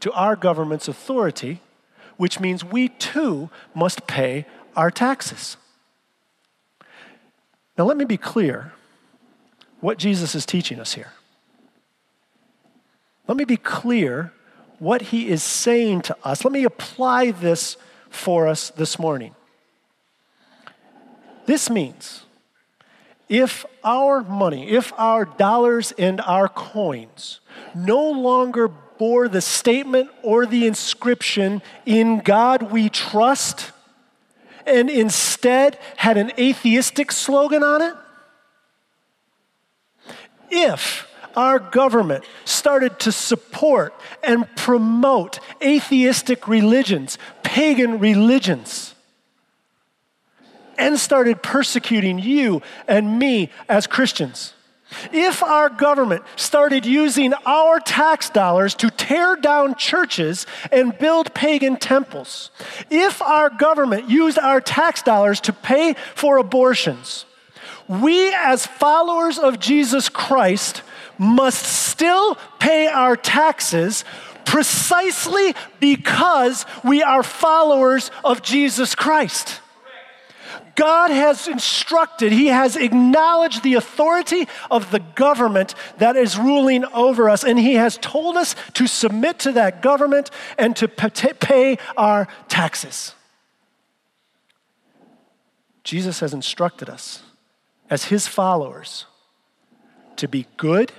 to 0.00 0.12
our 0.12 0.36
government's 0.36 0.88
authority, 0.88 1.60
which 2.16 2.40
means 2.40 2.64
we 2.64 2.88
too 2.88 3.50
must 3.74 4.06
pay 4.06 4.46
our 4.76 4.90
taxes. 4.90 5.56
Now, 7.76 7.84
let 7.84 7.96
me 7.96 8.04
be 8.04 8.16
clear 8.16 8.72
what 9.80 9.98
Jesus 9.98 10.34
is 10.34 10.44
teaching 10.44 10.80
us 10.80 10.94
here. 10.94 11.12
Let 13.26 13.36
me 13.36 13.44
be 13.44 13.56
clear 13.56 14.32
what 14.80 15.02
he 15.02 15.28
is 15.28 15.44
saying 15.44 16.00
to 16.00 16.16
us. 16.24 16.44
Let 16.44 16.52
me 16.52 16.64
apply 16.64 17.30
this 17.30 17.76
for 18.08 18.48
us 18.48 18.70
this 18.70 18.98
morning. 18.98 19.36
This 21.46 21.70
means 21.70 22.24
if 23.28 23.64
our 23.84 24.22
money, 24.22 24.70
if 24.70 24.92
our 24.98 25.24
dollars 25.24 25.92
and 25.92 26.20
our 26.22 26.48
coins 26.48 27.40
no 27.74 28.10
longer 28.10 28.68
bore 28.68 29.28
the 29.28 29.40
statement 29.40 30.10
or 30.22 30.46
the 30.46 30.66
inscription, 30.66 31.62
In 31.84 32.20
God 32.20 32.72
we 32.72 32.88
trust, 32.88 33.72
and 34.66 34.88
instead 34.88 35.78
had 35.96 36.16
an 36.16 36.32
atheistic 36.38 37.12
slogan 37.12 37.62
on 37.62 37.82
it, 37.82 37.94
if 40.50 41.09
our 41.36 41.58
government 41.58 42.24
started 42.44 42.98
to 43.00 43.12
support 43.12 43.94
and 44.22 44.46
promote 44.56 45.38
atheistic 45.62 46.48
religions, 46.48 47.18
pagan 47.42 47.98
religions, 47.98 48.94
and 50.78 50.98
started 50.98 51.42
persecuting 51.42 52.18
you 52.18 52.62
and 52.88 53.18
me 53.18 53.50
as 53.68 53.86
Christians. 53.86 54.54
If 55.12 55.42
our 55.42 55.68
government 55.68 56.24
started 56.36 56.84
using 56.84 57.32
our 57.46 57.78
tax 57.80 58.28
dollars 58.28 58.74
to 58.76 58.90
tear 58.90 59.36
down 59.36 59.76
churches 59.76 60.46
and 60.72 60.96
build 60.98 61.32
pagan 61.32 61.76
temples, 61.76 62.50
if 62.90 63.22
our 63.22 63.50
government 63.50 64.10
used 64.10 64.38
our 64.38 64.60
tax 64.60 65.02
dollars 65.02 65.40
to 65.42 65.52
pay 65.52 65.94
for 66.14 66.38
abortions, 66.38 67.24
we 67.86 68.32
as 68.34 68.66
followers 68.66 69.38
of 69.38 69.60
Jesus 69.60 70.08
Christ 70.08 70.82
must 71.20 71.66
still 71.66 72.36
pay 72.58 72.88
our 72.88 73.14
taxes 73.14 74.06
precisely 74.46 75.54
because 75.78 76.64
we 76.82 77.02
are 77.02 77.22
followers 77.22 78.10
of 78.24 78.42
Jesus 78.42 78.94
Christ. 78.94 79.60
God 80.76 81.10
has 81.10 81.46
instructed, 81.46 82.32
He 82.32 82.46
has 82.46 82.74
acknowledged 82.74 83.62
the 83.62 83.74
authority 83.74 84.48
of 84.70 84.90
the 84.90 85.00
government 85.14 85.74
that 85.98 86.16
is 86.16 86.38
ruling 86.38 86.86
over 86.86 87.28
us, 87.28 87.44
and 87.44 87.58
He 87.58 87.74
has 87.74 87.98
told 87.98 88.38
us 88.38 88.56
to 88.74 88.86
submit 88.86 89.40
to 89.40 89.52
that 89.52 89.82
government 89.82 90.30
and 90.56 90.74
to 90.76 90.88
pay 90.88 91.76
our 91.98 92.28
taxes. 92.48 93.14
Jesus 95.84 96.20
has 96.20 96.32
instructed 96.32 96.88
us 96.88 97.22
as 97.90 98.04
His 98.04 98.26
followers 98.26 99.04
to 100.16 100.26
be 100.26 100.46
good 100.56 100.92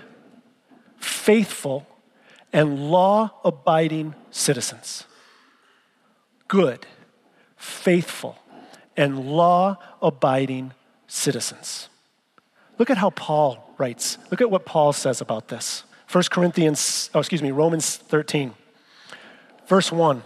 faithful, 1.03 1.87
and 2.53 2.91
law 2.91 3.31
abiding 3.43 4.15
citizens. 4.29 5.05
Good, 6.47 6.85
faithful, 7.55 8.37
and 8.97 9.25
law 9.25 9.77
abiding 10.01 10.73
citizens. 11.07 11.89
Look 12.77 12.89
at 12.89 12.97
how 12.97 13.11
Paul 13.11 13.73
writes. 13.77 14.17
Look 14.31 14.41
at 14.41 14.51
what 14.51 14.65
Paul 14.65 14.93
says 14.93 15.21
about 15.21 15.47
this. 15.47 15.83
1 16.11 16.23
Corinthians, 16.29 17.09
oh, 17.13 17.19
excuse 17.19 17.41
me, 17.41 17.51
Romans 17.51 17.95
13, 17.95 18.53
verse 19.67 19.91
1. 19.91 20.23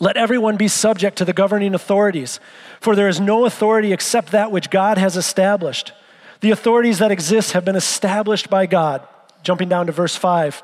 Let 0.00 0.16
everyone 0.16 0.56
be 0.56 0.68
subject 0.68 1.18
to 1.18 1.24
the 1.24 1.32
governing 1.32 1.74
authorities, 1.74 2.40
for 2.80 2.96
there 2.96 3.08
is 3.08 3.20
no 3.20 3.44
authority 3.44 3.92
except 3.92 4.32
that 4.32 4.50
which 4.50 4.70
God 4.70 4.98
has 4.98 5.16
established. 5.16 5.92
The 6.40 6.50
authorities 6.50 6.98
that 6.98 7.10
exist 7.10 7.52
have 7.52 7.64
been 7.64 7.76
established 7.76 8.50
by 8.50 8.66
God. 8.66 9.06
Jumping 9.44 9.68
down 9.68 9.86
to 9.86 9.92
verse 9.92 10.16
5. 10.16 10.62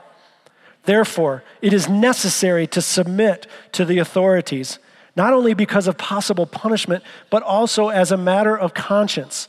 Therefore, 0.85 1.45
it 1.62 1.73
is 1.73 1.88
necessary 1.88 2.66
to 2.69 2.81
submit 2.81 3.47
to 3.73 3.85
the 3.85 3.99
authorities, 3.99 4.79
not 5.14 5.33
only 5.33 5.55
because 5.55 5.87
of 5.87 5.99
possible 5.99 6.47
punishment, 6.47 7.05
but 7.29 7.43
also 7.43 7.90
as 7.90 8.11
a 8.11 8.16
matter 8.16 8.57
of 8.57 8.75
conscience. 8.75 9.47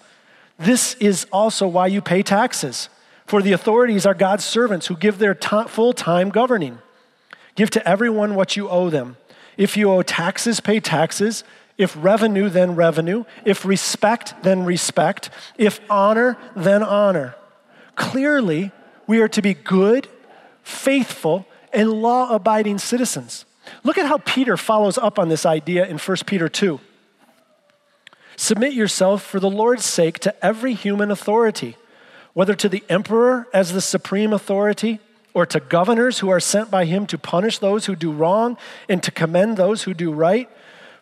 This 0.60 0.94
is 0.96 1.26
also 1.32 1.68
why 1.68 1.88
you 1.88 2.02
pay 2.02 2.22
taxes. 2.22 2.90
For 3.26 3.42
the 3.42 3.54
authorities 3.54 4.06
are 4.06 4.14
God's 4.14 4.44
servants 4.44 4.88
who 4.88 4.96
give 4.98 5.18
their 5.18 5.34
full 5.34 5.94
time 5.94 6.30
governing. 6.30 6.80
Give 7.56 7.70
to 7.72 7.88
everyone 7.88 8.36
what 8.36 8.58
you 8.58 8.70
owe 8.70 8.90
them. 8.90 9.18
If 9.58 9.78
you 9.78 9.90
owe 9.92 10.02
taxes, 10.02 10.60
pay 10.60 10.80
taxes. 10.80 11.44
If 11.78 11.96
revenue, 11.98 12.50
then 12.50 12.76
revenue. 12.76 13.24
If 13.46 13.66
respect, 13.66 14.36
then 14.44 14.66
respect. 14.66 15.30
If 15.58 15.80
honor, 15.90 16.38
then 16.56 16.84
honor. 16.84 17.36
Clearly, 17.96 18.72
we 19.08 19.20
are 19.20 19.28
to 19.30 19.42
be 19.42 19.54
good, 19.54 20.08
faithful, 20.64 21.46
and 21.74 21.92
law 21.92 22.34
abiding 22.34 22.78
citizens. 22.78 23.46
Look 23.84 23.98
at 23.98 24.06
how 24.06 24.18
Peter 24.20 24.58
follows 24.58 24.98
up 24.98 25.20
on 25.20 25.30
this 25.30 25.46
idea 25.46 25.86
in 25.86 25.98
1 25.98 26.18
Peter 26.26 26.50
2. 26.50 26.80
Submit 28.36 28.74
yourself 28.74 29.24
for 29.24 29.40
the 29.40 29.50
Lord's 29.50 29.86
sake 29.86 30.20
to 30.20 30.46
every 30.46 30.74
human 30.74 31.12
authority, 31.12 31.78
whether 32.34 32.56
to 32.56 32.70
the 32.70 32.84
emperor 32.90 33.48
as 33.54 33.74
the 33.74 33.82
supreme 33.82 34.34
authority, 34.34 35.00
or 35.34 35.46
to 35.46 35.60
governors 35.60 36.20
who 36.20 36.30
are 36.30 36.40
sent 36.40 36.70
by 36.70 36.86
him 36.86 37.06
to 37.08 37.18
punish 37.18 37.60
those 37.60 37.86
who 37.86 37.96
do 37.96 38.12
wrong 38.12 38.58
and 38.90 39.02
to 39.04 39.12
commend 39.12 39.58
those 39.58 39.84
who 39.84 39.94
do 39.94 40.12
right. 40.12 40.50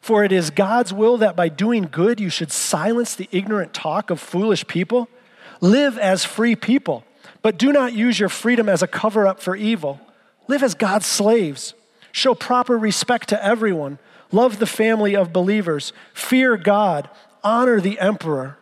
For 0.02 0.24
it 0.24 0.32
is 0.32 0.50
God's 0.50 0.94
will 0.94 1.18
that 1.18 1.36
by 1.36 1.50
doing 1.50 1.88
good 1.92 2.20
you 2.20 2.30
should 2.30 2.52
silence 2.52 3.16
the 3.16 3.28
ignorant 3.32 3.74
talk 3.74 4.10
of 4.10 4.20
foolish 4.20 4.68
people. 4.68 5.10
Live 5.62 5.98
as 5.98 6.24
free 6.24 6.56
people 6.56 7.04
but 7.41 7.58
do 7.58 7.71
not 7.71 7.93
use 7.93 8.19
your 8.19 8.30
freedom 8.30 8.67
as 8.67 8.82
a 8.82 8.88
cover 8.88 9.28
up 9.28 9.39
for 9.39 9.56
evil. 9.56 9.99
Live 10.47 10.63
as 10.63 10.73
God's 10.73 11.06
slaves. 11.06 11.73
Show 12.12 12.34
proper 12.36 12.78
respect 12.78 13.30
to 13.30 13.43
everyone. 13.43 13.99
Love 14.32 14.60
the 14.60 14.65
family 14.65 15.15
of 15.15 15.34
believers. 15.34 15.93
Fear 16.13 16.58
God. 16.58 17.10
Honor 17.43 17.80
the 17.80 17.99
emperor. 17.99 18.58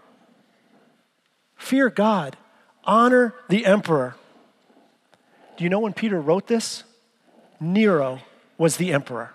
Fear 1.55 1.89
God. 1.89 2.37
Honor 2.83 3.33
the 3.49 3.65
emperor. 3.65 4.15
Do 5.57 5.63
you 5.63 5.69
know 5.69 5.79
when 5.79 5.93
Peter 5.93 6.21
wrote 6.21 6.47
this? 6.47 6.83
Nero 7.59 8.19
was 8.57 8.77
the 8.77 8.93
emperor. 8.93 9.31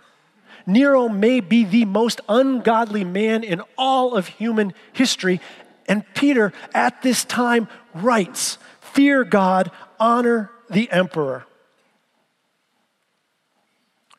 Nero 0.67 1.09
may 1.09 1.41
be 1.41 1.65
the 1.65 1.85
most 1.85 2.21
ungodly 2.29 3.05
man 3.05 3.43
in 3.43 3.63
all 3.77 4.15
of 4.15 4.29
human 4.29 4.73
history. 4.93 5.41
And 5.89 6.05
Peter, 6.15 6.53
at 6.73 7.03
this 7.03 7.25
time, 7.25 7.69
writes 7.95 8.59
fear 8.93 9.25
God, 9.25 9.71
honor 9.99 10.51
the 10.69 10.91
emperor. 10.91 11.45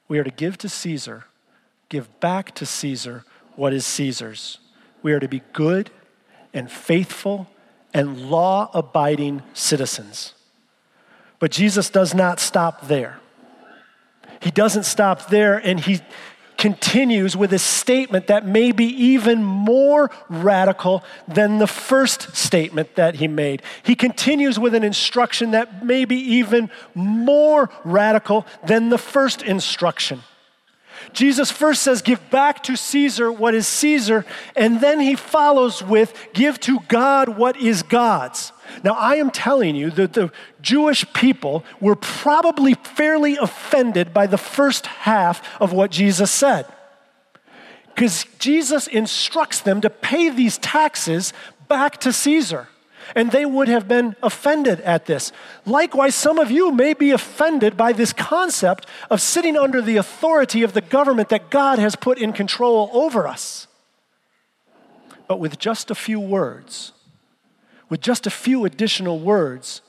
We 0.08 0.20
are 0.20 0.24
to 0.24 0.32
give 0.32 0.58
to 0.60 0.70
Caesar, 0.70 1.26
give 1.90 2.20
back 2.20 2.54
to 2.56 2.66
Caesar 2.66 3.24
what 3.56 3.74
is 3.74 3.86
Caesar's. 3.86 4.60
We 5.02 5.14
are 5.14 5.20
to 5.20 5.28
be 5.28 5.42
good 5.54 5.92
and 6.54 6.72
faithful 6.72 7.48
and 7.94 8.30
law 8.30 8.70
abiding 8.74 9.44
citizens. 9.54 10.34
But 11.40 11.52
Jesus 11.52 11.90
does 11.90 12.14
not 12.14 12.40
stop 12.40 12.88
there. 12.88 13.20
He 14.42 14.52
doesn't 14.52 14.84
stop 14.84 15.28
there, 15.28 15.58
and 15.58 15.80
he 15.80 16.02
continues 16.64 17.36
with 17.36 17.52
a 17.52 17.60
statement 17.60 18.28
that 18.28 18.48
may 18.48 18.72
be 18.72 18.86
even 18.86 19.44
more 19.44 20.10
radical 20.30 21.04
than 21.28 21.58
the 21.58 21.68
first 21.68 22.34
statement 22.34 22.96
that 22.96 23.16
he 23.16 23.28
made. 23.28 23.62
He 23.84 23.96
continues 23.96 24.58
with 24.58 24.74
an 24.74 24.82
instruction 24.82 25.52
that 25.52 25.86
may 25.86 26.06
be 26.06 26.16
even 26.16 26.70
more 26.96 27.70
radical 27.84 28.46
than 28.66 28.88
the 28.88 28.98
first 28.98 29.42
instruction. 29.42 30.22
Jesus 31.12 31.52
first 31.52 31.84
says, 31.84 32.02
Give 32.02 32.30
back 32.30 32.64
to 32.64 32.76
Caesar 32.76 33.32
what 33.32 33.54
is 33.54 33.68
Caesar, 33.68 34.26
and 34.56 34.80
then 34.80 35.00
he 35.00 35.16
follows 35.16 35.84
with, 35.84 36.14
Give 36.34 36.60
to 36.62 36.80
God 36.88 37.30
what 37.30 37.58
is 37.58 37.84
God's. 37.84 38.52
Now, 38.84 38.94
I 38.94 39.16
am 39.16 39.30
telling 39.30 39.76
you 39.76 39.92
that 39.92 40.14
the 40.14 40.32
Jewish 40.62 41.12
people 41.14 41.66
were 41.80 41.96
probably 41.96 42.74
fairly 42.76 43.36
offended 43.38 44.14
by 44.14 44.28
the 44.28 44.38
first 44.38 44.86
half 44.86 45.62
of 45.62 45.74
what 45.74 45.92
Jesus 45.92 46.32
said. 46.32 46.66
Because 47.94 48.26
Jesus 48.40 48.88
instructs 48.88 49.62
them 49.62 49.82
to 49.82 49.90
pay 49.90 50.30
these 50.30 50.58
taxes 50.58 51.34
back 51.68 52.00
to 52.02 52.14
Caesar. 52.14 52.68
And 53.16 53.32
they 53.32 53.46
would 53.46 53.68
have 53.68 53.88
been 53.88 54.16
offended 54.24 54.82
at 54.82 55.06
this. 55.06 55.32
Likewise, 55.66 56.16
some 56.16 56.40
of 56.40 56.52
you 56.52 56.72
may 56.72 56.94
be 56.94 57.12
offended 57.12 57.78
by 57.78 57.94
this 57.94 58.14
concept 58.14 58.86
of 59.10 59.22
sitting 59.22 59.58
under 59.58 59.82
the 59.82 59.98
authority 59.98 60.64
of 60.64 60.74
the 60.74 60.82
government 60.82 61.30
that 61.30 61.50
God 61.50 61.80
has 61.80 61.96
put 61.96 62.18
in 62.18 62.34
control 62.34 62.90
over 62.94 63.28
us. 63.28 63.68
But 65.28 65.40
with 65.40 65.58
just 65.58 65.90
a 65.90 65.96
few 65.96 66.20
words, 66.20 66.94
with 67.90 68.02
just 68.02 68.28
a 68.28 68.32
few 68.32 68.66
additional 68.66 69.20
words, 69.20 69.82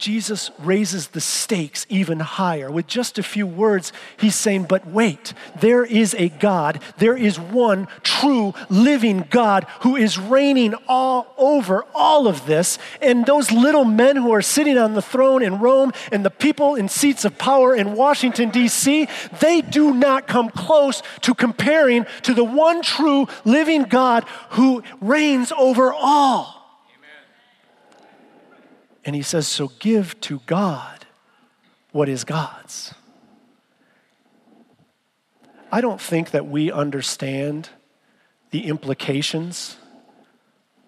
Jesus 0.00 0.50
raises 0.58 1.08
the 1.08 1.20
stakes 1.20 1.84
even 1.90 2.20
higher. 2.20 2.70
With 2.70 2.86
just 2.86 3.18
a 3.18 3.22
few 3.22 3.46
words, 3.46 3.92
he's 4.16 4.34
saying, 4.34 4.64
But 4.64 4.86
wait, 4.86 5.34
there 5.60 5.84
is 5.84 6.14
a 6.14 6.30
God, 6.30 6.82
there 6.96 7.16
is 7.16 7.38
one 7.38 7.86
true 8.02 8.54
living 8.70 9.26
God 9.28 9.66
who 9.80 9.96
is 9.96 10.18
reigning 10.18 10.74
all 10.88 11.34
over 11.36 11.84
all 11.94 12.26
of 12.26 12.46
this. 12.46 12.78
And 13.02 13.26
those 13.26 13.52
little 13.52 13.84
men 13.84 14.16
who 14.16 14.32
are 14.32 14.40
sitting 14.40 14.78
on 14.78 14.94
the 14.94 15.02
throne 15.02 15.42
in 15.42 15.58
Rome 15.58 15.92
and 16.10 16.24
the 16.24 16.30
people 16.30 16.76
in 16.76 16.88
seats 16.88 17.26
of 17.26 17.36
power 17.36 17.74
in 17.74 17.94
Washington, 17.94 18.48
D.C., 18.48 19.06
they 19.40 19.60
do 19.60 19.92
not 19.92 20.26
come 20.26 20.48
close 20.48 21.02
to 21.20 21.34
comparing 21.34 22.06
to 22.22 22.32
the 22.32 22.44
one 22.44 22.80
true 22.80 23.28
living 23.44 23.82
God 23.82 24.24
who 24.50 24.82
reigns 25.02 25.52
over 25.52 25.92
all. 25.92 26.59
And 29.04 29.16
he 29.16 29.22
says, 29.22 29.46
So 29.46 29.72
give 29.78 30.20
to 30.22 30.40
God 30.46 31.06
what 31.92 32.08
is 32.08 32.24
God's. 32.24 32.94
I 35.72 35.80
don't 35.80 36.00
think 36.00 36.30
that 36.32 36.46
we 36.46 36.70
understand 36.70 37.70
the 38.50 38.66
implications 38.66 39.76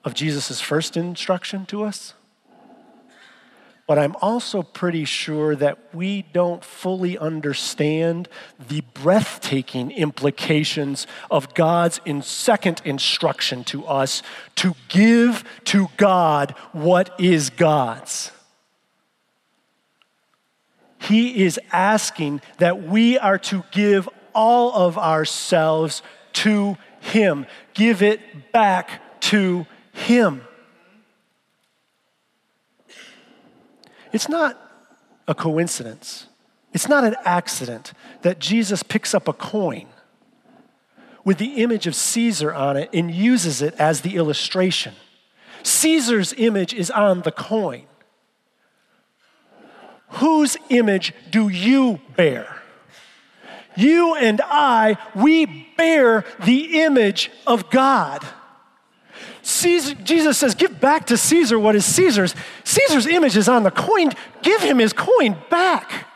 of 0.05 0.15
Jesus' 0.15 0.61
first 0.61 0.97
instruction 0.97 1.67
to 1.67 1.85
us. 1.85 2.15
But 3.87 3.99
I'm 3.99 4.15
also 4.23 4.63
pretty 4.63 5.05
sure 5.05 5.57
that 5.57 5.93
we 5.93 6.23
don't 6.33 6.65
fully 6.65 7.19
understand 7.19 8.29
the 8.69 8.83
breathtaking 8.95 9.91
implications 9.91 11.07
of 11.31 11.53
God's 11.55 12.01
in 12.05 12.23
second 12.23 12.81
instruction 12.85 13.65
to 13.65 13.85
us 13.85 14.23
to 14.57 14.75
give 14.89 15.45
to 15.65 15.89
God 15.97 16.55
what 16.71 17.19
is 17.19 17.51
God's. 17.51 18.31
He 20.99 21.43
is 21.43 21.59
asking 21.73 22.41
that 22.59 22.85
we 22.85 23.19
are 23.19 23.39
to 23.39 23.65
give 23.73 24.09
all 24.33 24.73
of 24.73 24.97
ourselves 24.97 26.03
to 26.35 26.77
Him, 27.01 27.47
give 27.75 28.03
it 28.03 28.53
back 28.53 29.21
to 29.23 29.67
Him. 29.93 30.43
It's 34.13 34.29
not 34.29 34.59
a 35.27 35.35
coincidence, 35.35 36.27
it's 36.73 36.89
not 36.89 37.05
an 37.05 37.17
accident 37.25 37.93
that 38.23 38.39
Jesus 38.39 38.83
picks 38.83 39.15
up 39.15 39.29
a 39.29 39.33
coin 39.33 39.87
with 41.25 41.39
the 41.39 41.63
image 41.63 41.87
of 41.87 41.95
Caesar 41.95 42.53
on 42.53 42.77
it 42.77 42.91
and 42.93 43.11
uses 43.11 43.63
it 43.63 43.75
as 43.75 44.01
the 44.01 44.17
illustration. 44.17 44.95
Caesar's 45.63 46.35
image 46.37 46.75
is 46.75 46.91
on 46.91 47.23
the 47.23 47.31
coin. 47.31 47.85
Whose 50.09 50.57
image 50.69 51.15
do 51.31 51.49
you 51.49 52.01
bear? 52.17 52.63
You 53.77 54.15
and 54.15 54.41
I, 54.45 54.99
we 55.15 55.67
bear 55.77 56.25
the 56.45 56.83
image 56.83 57.31
of 57.47 57.71
God. 57.71 58.27
Caesar, 59.43 59.95
Jesus 59.95 60.39
says, 60.39 60.55
Give 60.55 60.79
back 60.79 61.07
to 61.07 61.17
Caesar 61.17 61.59
what 61.59 61.75
is 61.75 61.85
Caesar's. 61.85 62.35
Caesar's 62.73 63.07
image 63.07 63.37
is 63.37 63.49
on 63.49 63.65
the 63.65 63.71
coin. 63.71 64.11
Give 64.43 64.63
him 64.63 64.79
his 64.79 64.93
coin 64.95 65.37
back. 65.51 66.07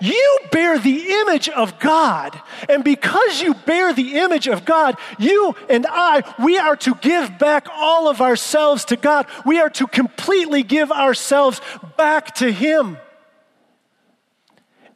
You 0.00 0.38
bear 0.52 0.78
the 0.78 1.12
image 1.20 1.48
of 1.48 1.78
God. 1.78 2.38
And 2.68 2.84
because 2.84 3.40
you 3.40 3.54
bear 3.54 3.94
the 3.94 4.18
image 4.18 4.46
of 4.46 4.66
God, 4.66 4.98
you 5.18 5.54
and 5.70 5.86
I, 5.88 6.22
we 6.38 6.58
are 6.58 6.76
to 6.76 6.94
give 6.96 7.38
back 7.38 7.68
all 7.72 8.08
of 8.08 8.20
ourselves 8.20 8.84
to 8.86 8.96
God. 8.96 9.26
We 9.46 9.60
are 9.60 9.70
to 9.70 9.86
completely 9.86 10.62
give 10.62 10.92
ourselves 10.92 11.62
back 11.96 12.34
to 12.36 12.52
Him. 12.52 12.98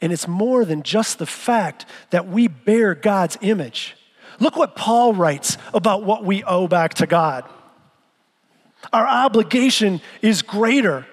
And 0.02 0.12
it's 0.12 0.28
more 0.28 0.66
than 0.66 0.82
just 0.82 1.18
the 1.18 1.26
fact 1.26 1.86
that 2.10 2.28
we 2.28 2.48
bear 2.48 2.94
God's 2.94 3.38
image. 3.40 3.96
Look 4.40 4.56
what 4.56 4.76
Paul 4.76 5.14
writes 5.14 5.56
about 5.72 6.04
what 6.04 6.22
we 6.22 6.44
owe 6.44 6.68
back 6.68 6.94
to 6.94 7.06
God. 7.06 7.44
Our 8.92 9.06
obligation 9.06 10.00
is 10.22 10.42
greater 10.42 11.06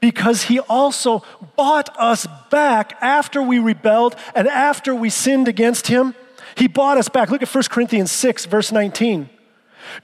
because 0.00 0.44
he 0.44 0.58
also 0.58 1.22
bought 1.56 1.88
us 1.96 2.26
back 2.50 2.94
after 3.00 3.40
we 3.40 3.58
rebelled 3.58 4.16
and 4.34 4.48
after 4.48 4.94
we 4.94 5.08
sinned 5.08 5.48
against 5.48 5.86
him. 5.86 6.14
He 6.56 6.66
bought 6.66 6.98
us 6.98 7.08
back. 7.08 7.30
Look 7.30 7.42
at 7.42 7.54
1 7.54 7.64
Corinthians 7.70 8.10
6, 8.10 8.46
verse 8.46 8.72
19. 8.72 9.30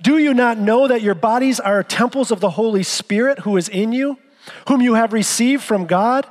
Do 0.00 0.18
you 0.18 0.34
not 0.34 0.58
know 0.58 0.88
that 0.88 1.02
your 1.02 1.14
bodies 1.14 1.60
are 1.60 1.82
temples 1.82 2.30
of 2.30 2.40
the 2.40 2.50
Holy 2.50 2.82
Spirit 2.82 3.40
who 3.40 3.56
is 3.56 3.68
in 3.68 3.92
you, 3.92 4.18
whom 4.68 4.80
you 4.80 4.94
have 4.94 5.12
received 5.12 5.62
from 5.62 5.86
God? 5.86 6.26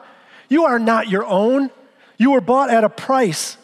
You 0.49 0.63
are 0.63 0.79
not 0.79 1.09
your 1.09 1.25
own. 1.25 1.69
You 2.17 2.31
were 2.31 2.41
bought 2.41 2.69
at 2.69 2.83
a 2.83 2.89
price. 2.89 3.57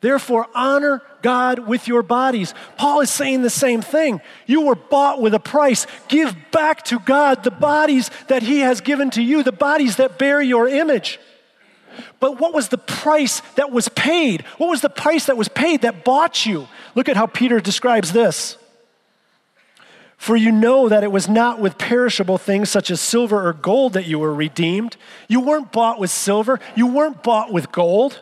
Therefore, 0.00 0.46
honor 0.54 1.02
God 1.22 1.58
with 1.58 1.88
your 1.88 2.02
bodies. 2.02 2.54
Paul 2.76 3.00
is 3.00 3.10
saying 3.10 3.42
the 3.42 3.50
same 3.50 3.82
thing. 3.82 4.20
You 4.46 4.62
were 4.62 4.76
bought 4.76 5.20
with 5.20 5.34
a 5.34 5.40
price. 5.40 5.86
Give 6.06 6.34
back 6.52 6.84
to 6.84 7.00
God 7.00 7.42
the 7.42 7.50
bodies 7.50 8.10
that 8.28 8.42
He 8.42 8.60
has 8.60 8.80
given 8.80 9.10
to 9.10 9.22
you, 9.22 9.42
the 9.42 9.50
bodies 9.50 9.96
that 9.96 10.18
bear 10.18 10.40
your 10.40 10.68
image. 10.68 11.18
But 12.20 12.38
what 12.38 12.54
was 12.54 12.68
the 12.68 12.78
price 12.78 13.40
that 13.56 13.72
was 13.72 13.88
paid? 13.88 14.42
What 14.58 14.70
was 14.70 14.82
the 14.82 14.88
price 14.88 15.26
that 15.26 15.36
was 15.36 15.48
paid 15.48 15.82
that 15.82 16.04
bought 16.04 16.46
you? 16.46 16.68
Look 16.94 17.08
at 17.08 17.16
how 17.16 17.26
Peter 17.26 17.60
describes 17.60 18.12
this. 18.12 18.56
For 20.16 20.36
you 20.36 20.52
know 20.52 20.88
that 20.88 21.04
it 21.04 21.12
was 21.12 21.28
not 21.28 21.60
with 21.60 21.78
perishable 21.78 22.38
things 22.38 22.70
such 22.70 22.90
as 22.90 23.00
silver 23.00 23.48
or 23.48 23.52
gold 23.52 23.92
that 23.94 24.06
you 24.06 24.18
were 24.18 24.34
redeemed. 24.34 24.96
You 25.28 25.40
weren't 25.40 25.72
bought 25.72 25.98
with 25.98 26.10
silver, 26.10 26.60
you 26.76 26.86
weren't 26.86 27.22
bought 27.24 27.52
with 27.52 27.72
gold. 27.72 28.20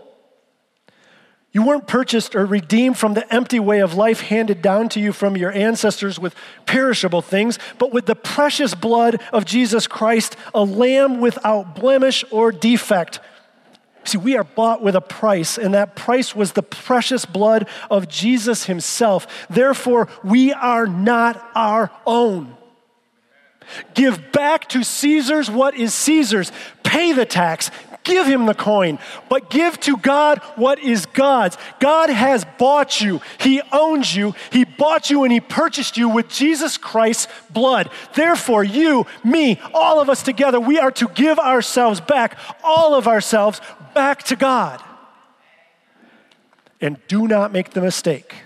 You 1.56 1.62
weren't 1.62 1.86
purchased 1.86 2.36
or 2.36 2.44
redeemed 2.44 2.98
from 2.98 3.14
the 3.14 3.32
empty 3.32 3.58
way 3.58 3.80
of 3.80 3.94
life 3.94 4.20
handed 4.20 4.60
down 4.60 4.90
to 4.90 5.00
you 5.00 5.10
from 5.10 5.38
your 5.38 5.50
ancestors 5.50 6.18
with 6.18 6.34
perishable 6.66 7.22
things, 7.22 7.58
but 7.78 7.94
with 7.94 8.04
the 8.04 8.14
precious 8.14 8.74
blood 8.74 9.22
of 9.32 9.46
Jesus 9.46 9.86
Christ, 9.86 10.36
a 10.54 10.62
lamb 10.62 11.18
without 11.18 11.74
blemish 11.74 12.26
or 12.30 12.52
defect. 12.52 13.20
See, 14.04 14.18
we 14.18 14.36
are 14.36 14.44
bought 14.44 14.82
with 14.82 14.96
a 14.96 15.00
price, 15.00 15.56
and 15.56 15.72
that 15.72 15.96
price 15.96 16.36
was 16.36 16.52
the 16.52 16.62
precious 16.62 17.24
blood 17.24 17.66
of 17.90 18.06
Jesus 18.06 18.66
himself. 18.66 19.26
Therefore, 19.48 20.08
we 20.22 20.52
are 20.52 20.86
not 20.86 21.42
our 21.54 21.90
own. 22.06 22.54
Give 23.94 24.30
back 24.30 24.68
to 24.68 24.84
Caesar's 24.84 25.50
what 25.50 25.74
is 25.74 25.94
Caesar's. 25.94 26.52
Pay 26.82 27.14
the 27.14 27.24
tax, 27.24 27.70
Give 28.06 28.24
him 28.24 28.46
the 28.46 28.54
coin, 28.54 29.00
but 29.28 29.50
give 29.50 29.80
to 29.80 29.96
God 29.96 30.38
what 30.54 30.78
is 30.78 31.06
God's. 31.06 31.58
God 31.80 32.08
has 32.08 32.46
bought 32.56 33.00
you, 33.00 33.20
He 33.40 33.60
owns 33.72 34.14
you, 34.14 34.32
He 34.52 34.64
bought 34.64 35.10
you 35.10 35.24
and 35.24 35.32
He 35.32 35.40
purchased 35.40 35.96
you 35.96 36.08
with 36.08 36.28
Jesus 36.28 36.78
Christ's 36.78 37.26
blood. 37.50 37.90
Therefore, 38.14 38.62
you, 38.62 39.06
me, 39.24 39.60
all 39.74 40.00
of 40.00 40.08
us 40.08 40.22
together, 40.22 40.60
we 40.60 40.78
are 40.78 40.92
to 40.92 41.08
give 41.08 41.40
ourselves 41.40 42.00
back, 42.00 42.38
all 42.62 42.94
of 42.94 43.08
ourselves, 43.08 43.60
back 43.92 44.22
to 44.24 44.36
God. 44.36 44.80
And 46.80 46.98
do 47.08 47.26
not 47.26 47.52
make 47.52 47.70
the 47.70 47.80
mistake 47.80 48.36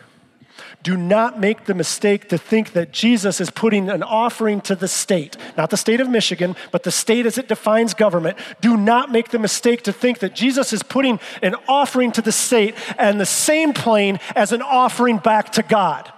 do 0.82 0.96
not 0.96 1.38
make 1.38 1.66
the 1.66 1.74
mistake 1.74 2.28
to 2.30 2.38
think 2.38 2.72
that 2.72 2.90
Jesus 2.90 3.40
is 3.40 3.50
putting 3.50 3.90
an 3.90 4.02
offering 4.02 4.60
to 4.62 4.74
the 4.74 4.88
state, 4.88 5.36
not 5.56 5.70
the 5.70 5.76
state 5.76 6.00
of 6.00 6.08
Michigan, 6.08 6.56
but 6.70 6.84
the 6.84 6.90
state 6.90 7.26
as 7.26 7.36
it 7.36 7.48
defines 7.48 7.92
government. 7.92 8.38
Do 8.60 8.76
not 8.76 9.12
make 9.12 9.28
the 9.28 9.38
mistake 9.38 9.82
to 9.82 9.92
think 9.92 10.20
that 10.20 10.34
Jesus 10.34 10.72
is 10.72 10.82
putting 10.82 11.20
an 11.42 11.54
offering 11.68 12.12
to 12.12 12.22
the 12.22 12.32
state 12.32 12.74
and 12.98 13.20
the 13.20 13.26
same 13.26 13.72
plane 13.72 14.20
as 14.34 14.52
an 14.52 14.62
offering 14.62 15.18
back 15.18 15.52
to 15.52 15.62
God 15.62 16.10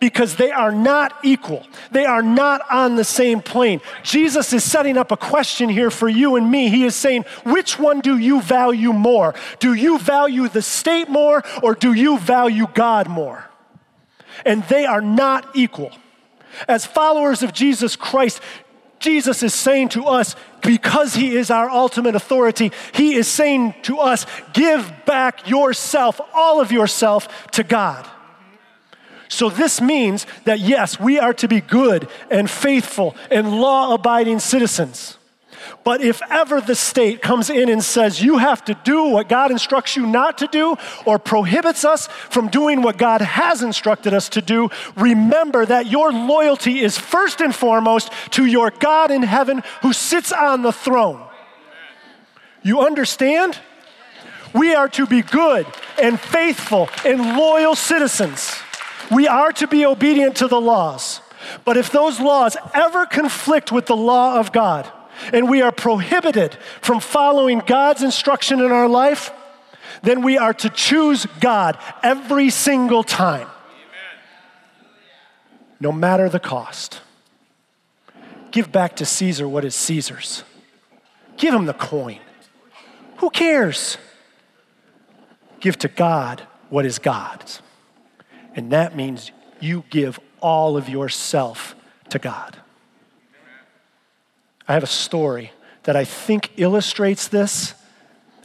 because 0.00 0.36
they 0.36 0.50
are 0.50 0.72
not 0.72 1.14
equal. 1.22 1.66
They 1.90 2.04
are 2.04 2.22
not 2.22 2.62
on 2.70 2.96
the 2.96 3.04
same 3.04 3.40
plane. 3.40 3.80
Jesus 4.02 4.52
is 4.52 4.64
setting 4.64 4.96
up 4.96 5.12
a 5.12 5.16
question 5.16 5.68
here 5.68 5.90
for 5.90 6.08
you 6.08 6.36
and 6.36 6.50
me. 6.50 6.68
He 6.68 6.84
is 6.84 6.94
saying, 6.94 7.24
which 7.44 7.78
one 7.78 8.00
do 8.00 8.18
you 8.18 8.40
value 8.40 8.92
more? 8.92 9.34
Do 9.58 9.74
you 9.74 9.98
value 9.98 10.48
the 10.48 10.62
state 10.62 11.08
more 11.08 11.42
or 11.62 11.74
do 11.74 11.92
you 11.92 12.18
value 12.18 12.66
God 12.74 13.08
more? 13.08 13.50
And 14.44 14.62
they 14.64 14.86
are 14.86 15.00
not 15.00 15.48
equal. 15.54 15.92
As 16.68 16.86
followers 16.86 17.42
of 17.42 17.52
Jesus 17.52 17.96
Christ, 17.96 18.40
Jesus 18.98 19.42
is 19.42 19.52
saying 19.52 19.90
to 19.90 20.04
us, 20.04 20.34
because 20.62 21.14
He 21.14 21.36
is 21.36 21.50
our 21.50 21.68
ultimate 21.68 22.14
authority, 22.14 22.72
He 22.92 23.14
is 23.14 23.28
saying 23.28 23.74
to 23.82 23.98
us, 23.98 24.24
give 24.52 24.90
back 25.04 25.48
yourself, 25.48 26.20
all 26.32 26.60
of 26.60 26.72
yourself, 26.72 27.50
to 27.52 27.62
God. 27.62 28.08
So, 29.28 29.50
this 29.50 29.80
means 29.80 30.26
that 30.44 30.60
yes, 30.60 31.00
we 31.00 31.18
are 31.18 31.34
to 31.34 31.48
be 31.48 31.60
good 31.60 32.08
and 32.30 32.48
faithful 32.48 33.16
and 33.30 33.60
law 33.60 33.94
abiding 33.94 34.38
citizens. 34.38 35.18
But 35.82 36.00
if 36.00 36.20
ever 36.30 36.60
the 36.60 36.74
state 36.74 37.22
comes 37.22 37.50
in 37.50 37.68
and 37.68 37.82
says 37.82 38.22
you 38.22 38.38
have 38.38 38.64
to 38.64 38.74
do 38.84 39.04
what 39.04 39.28
God 39.28 39.50
instructs 39.50 39.96
you 39.96 40.06
not 40.06 40.38
to 40.38 40.46
do 40.46 40.76
or 41.04 41.18
prohibits 41.18 41.84
us 41.84 42.06
from 42.06 42.48
doing 42.48 42.82
what 42.82 42.96
God 42.96 43.20
has 43.20 43.62
instructed 43.62 44.14
us 44.14 44.28
to 44.30 44.42
do, 44.42 44.70
remember 44.96 45.66
that 45.66 45.86
your 45.86 46.12
loyalty 46.12 46.80
is 46.80 46.98
first 46.98 47.40
and 47.40 47.54
foremost 47.54 48.10
to 48.32 48.46
your 48.46 48.70
God 48.70 49.10
in 49.10 49.22
heaven 49.22 49.62
who 49.82 49.92
sits 49.92 50.32
on 50.32 50.62
the 50.62 50.72
throne. 50.72 51.22
You 52.62 52.80
understand? 52.80 53.58
We 54.54 54.74
are 54.74 54.88
to 54.90 55.06
be 55.06 55.22
good 55.22 55.66
and 56.00 56.18
faithful 56.18 56.88
and 57.04 57.36
loyal 57.36 57.74
citizens. 57.74 58.54
We 59.10 59.28
are 59.28 59.52
to 59.52 59.66
be 59.66 59.84
obedient 59.84 60.36
to 60.36 60.48
the 60.48 60.60
laws. 60.60 61.20
But 61.64 61.76
if 61.76 61.90
those 61.90 62.20
laws 62.20 62.56
ever 62.72 63.04
conflict 63.06 63.70
with 63.70 63.86
the 63.86 63.96
law 63.96 64.38
of 64.38 64.52
God, 64.52 64.90
and 65.32 65.48
we 65.48 65.62
are 65.62 65.72
prohibited 65.72 66.56
from 66.80 67.00
following 67.00 67.60
God's 67.60 68.02
instruction 68.02 68.60
in 68.60 68.70
our 68.72 68.88
life, 68.88 69.30
then 70.02 70.22
we 70.22 70.38
are 70.38 70.54
to 70.54 70.68
choose 70.68 71.26
God 71.40 71.78
every 72.02 72.50
single 72.50 73.02
time, 73.02 73.48
no 75.80 75.92
matter 75.92 76.28
the 76.28 76.40
cost. 76.40 77.00
Give 78.50 78.70
back 78.70 78.96
to 78.96 79.04
Caesar 79.04 79.48
what 79.48 79.64
is 79.64 79.74
Caesar's. 79.74 80.44
Give 81.36 81.52
him 81.52 81.66
the 81.66 81.74
coin. 81.74 82.20
Who 83.18 83.30
cares? 83.30 83.98
Give 85.60 85.76
to 85.78 85.88
God 85.88 86.46
what 86.68 86.86
is 86.86 86.98
God's. 86.98 87.62
And 88.54 88.70
that 88.70 88.94
means 88.94 89.32
you 89.60 89.84
give 89.90 90.20
all 90.40 90.76
of 90.76 90.88
yourself 90.88 91.74
to 92.10 92.18
God. 92.18 92.56
I 94.66 94.72
have 94.72 94.82
a 94.82 94.88
story 94.88 95.52
that 95.82 95.96
I 95.96 96.04
think 96.04 96.52
illustrates 96.56 97.28
this 97.28 97.74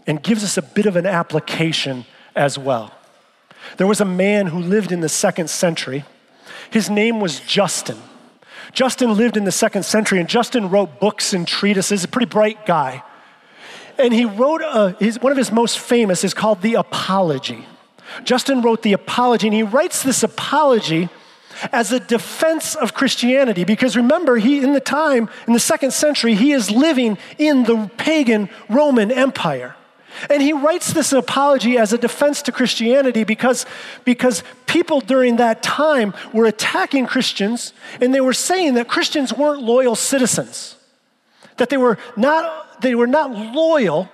and 0.06 0.22
gives 0.22 0.44
us 0.44 0.58
a 0.58 0.62
bit 0.62 0.86
of 0.86 0.96
an 0.96 1.06
application 1.06 2.06
as 2.36 2.58
well. 2.58 2.94
There 3.78 3.88
was 3.88 4.02
a 4.02 4.06
man 4.06 4.48
who 4.48 4.60
lived 4.60 4.92
in 4.92 5.02
the 5.02 5.10
second 5.10 5.50
century. 5.50 6.04
His 6.72 6.90
name 6.90 7.20
was 7.20 7.40
Justin. 7.40 7.98
Justin 8.72 9.16
lived 9.16 9.38
in 9.38 9.46
the 9.46 9.52
second 9.52 9.84
century, 9.84 10.20
and 10.20 10.30
Justin 10.30 10.70
wrote 10.70 11.00
books 11.00 11.34
and 11.34 11.48
treatises, 11.48 12.04
a 12.04 12.08
pretty 12.08 12.28
bright 12.28 12.66
guy. 12.66 13.04
And 13.98 14.14
he 14.14 14.26
wrote 14.26 14.62
a, 14.62 14.96
his, 15.00 15.20
one 15.22 15.32
of 15.32 15.38
his 15.38 15.52
most 15.52 15.80
famous 15.80 16.24
is 16.24 16.34
called 16.34 16.62
The 16.62 16.76
Apology. 16.76 17.66
Justin 18.24 18.62
wrote 18.62 18.82
The 18.82 18.94
Apology, 18.94 19.48
and 19.48 19.54
he 19.54 19.64
writes 19.64 20.04
this 20.04 20.24
apology 20.24 21.10
as 21.72 21.92
a 21.92 22.00
defense 22.00 22.76
of 22.76 22.94
Christianity. 22.94 23.64
Because 23.64 23.96
remember, 23.96 24.38
he, 24.38 24.64
in 24.64 24.74
the 24.74 24.80
time, 24.80 25.30
in 25.48 25.54
the 25.54 25.60
second 25.60 25.92
century, 25.92 26.36
he 26.36 26.52
is 26.52 26.72
living 26.72 27.18
in 27.38 27.64
the 27.64 27.90
pagan 27.98 28.50
Roman 28.70 29.12
Empire. 29.12 29.76
And 30.30 30.42
he 30.42 30.54
writes 30.54 30.92
this 30.92 31.14
apology 31.14 31.78
as 31.78 31.94
a 31.94 31.98
defense 31.98 32.42
to 32.44 32.52
Christianity 32.52 33.24
because, 33.24 33.66
because 34.04 34.44
people 34.66 35.02
during 35.02 35.38
that 35.38 35.64
time 35.64 36.14
were 36.34 36.46
attacking 36.46 37.06
Christians 37.06 37.74
and 38.02 38.14
they 38.14 38.22
were 38.22 38.34
saying 38.34 38.74
that 38.74 38.88
Christians 38.88 39.34
weren't 39.34 39.62
loyal 39.62 39.96
citizens, 39.96 40.76
that 41.58 41.70
they 41.70 41.78
were 41.78 41.98
not, 42.18 42.82
they 42.82 42.96
were 42.96 43.08
not 43.08 43.32
loyal 43.32 44.10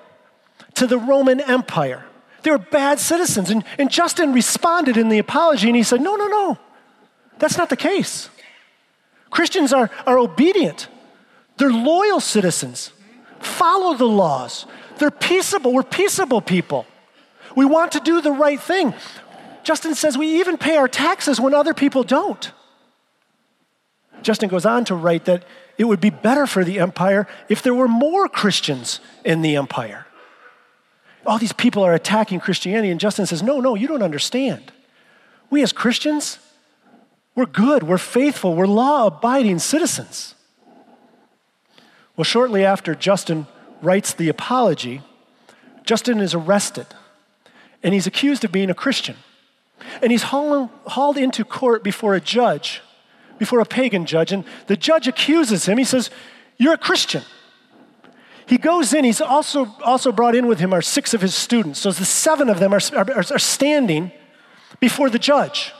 to 0.76 0.86
the 0.86 0.98
Roman 0.98 1.40
Empire. 1.40 2.06
They 2.44 2.52
were 2.52 2.60
bad 2.60 3.00
citizens. 3.00 3.50
And, 3.50 3.64
and 3.80 3.90
Justin 3.90 4.34
responded 4.34 4.98
in 4.98 5.10
the 5.10 5.18
apology 5.18 5.68
and 5.68 5.76
he 5.76 5.84
said, 5.84 6.02
No, 6.02 6.16
no, 6.16 6.28
no, 6.28 6.60
that's 7.40 7.58
not 7.58 7.70
the 7.70 7.78
case. 7.78 8.30
Christians 9.30 9.74
are, 9.74 9.90
are 10.06 10.18
obedient, 10.18 10.88
they're 11.58 11.72
loyal 11.72 12.20
citizens, 12.20 12.92
follow 13.40 13.96
the 13.96 14.06
laws, 14.06 14.66
they're 14.98 15.12
peaceable. 15.12 15.74
We're 15.74 15.84
peaceable 15.84 16.42
people. 16.42 16.86
We 17.56 17.66
want 17.66 17.94
to 17.94 18.00
do 18.00 18.22
the 18.22 18.32
right 18.32 18.60
thing. 18.60 18.94
Justin 19.64 19.96
says 19.96 20.18
we 20.18 20.40
even 20.40 20.58
pay 20.58 20.78
our 20.78 20.88
taxes 20.88 21.40
when 21.40 21.54
other 21.54 21.74
people 21.74 22.04
don't. 22.04 22.52
Justin 24.22 24.50
goes 24.50 24.66
on 24.66 24.86
to 24.86 24.96
write 24.96 25.26
that 25.26 25.44
it 25.78 25.86
would 25.86 26.00
be 26.00 26.10
better 26.10 26.48
for 26.48 26.64
the 26.64 26.80
empire 26.80 27.28
if 27.50 27.62
there 27.62 27.74
were 27.74 27.88
more 27.88 28.28
Christians 28.28 29.00
in 29.24 29.42
the 29.42 29.56
empire. 29.56 30.06
All 31.26 31.38
these 31.38 31.54
people 31.54 31.84
are 31.84 31.94
attacking 31.94 32.40
Christianity, 32.40 32.92
and 32.92 33.00
Justin 33.00 33.26
says, 33.26 33.42
No, 33.42 33.60
no, 33.60 33.76
you 33.76 33.88
don't 33.88 34.04
understand. 34.04 34.72
We 35.50 35.64
as 35.64 35.74
Christians, 35.74 36.40
we're 37.36 37.46
good, 37.46 37.84
we're 37.84 37.98
faithful, 37.98 38.56
we're 38.56 38.66
law 38.68 39.08
abiding 39.08 39.60
citizens. 39.60 40.36
Well, 42.16 42.24
shortly 42.24 42.64
after 42.64 42.96
Justin 42.96 43.48
writes 43.82 44.14
the 44.14 44.30
apology, 44.30 45.02
Justin 45.84 46.20
is 46.20 46.34
arrested 46.34 46.88
and 47.84 47.94
he's 47.94 48.08
accused 48.08 48.44
of 48.44 48.52
being 48.52 48.70
a 48.70 48.74
Christian. 48.74 49.18
And 50.02 50.12
he's 50.12 50.24
hauled, 50.24 51.18
into 51.18 51.44
court 51.44 51.84
before 51.84 52.16
a 52.16 52.22
judge, 52.22 52.82
before 53.38 53.60
a 53.60 53.66
pagan 53.66 54.06
judge, 54.06 54.32
and 54.32 54.44
the 54.68 54.78
judge 54.78 55.08
accuses 55.08 55.68
him. 55.68 55.78
He 55.78 55.84
says, 55.84 56.10
You're 56.58 56.74
a 56.74 56.78
Christian. 56.78 57.24
He 58.48 58.58
goes 58.58 58.94
in, 58.94 59.04
he's 59.04 59.22
also, 59.22 59.76
also 59.84 60.12
brought 60.12 60.36
in 60.36 60.48
with 60.48 60.60
him 60.60 60.74
are 60.74 60.82
six 60.82 61.14
of 61.14 61.22
his 61.22 61.36
students. 61.36 61.80
So 61.80 61.92
the 61.92 62.06
seven 62.06 62.50
of 62.50 62.60
them 62.60 62.74
are, 62.74 62.82
are, 62.96 63.10
are 63.18 63.40
standing 63.40 64.12
before 64.80 65.10
the 65.10 65.20
judge. 65.20 65.74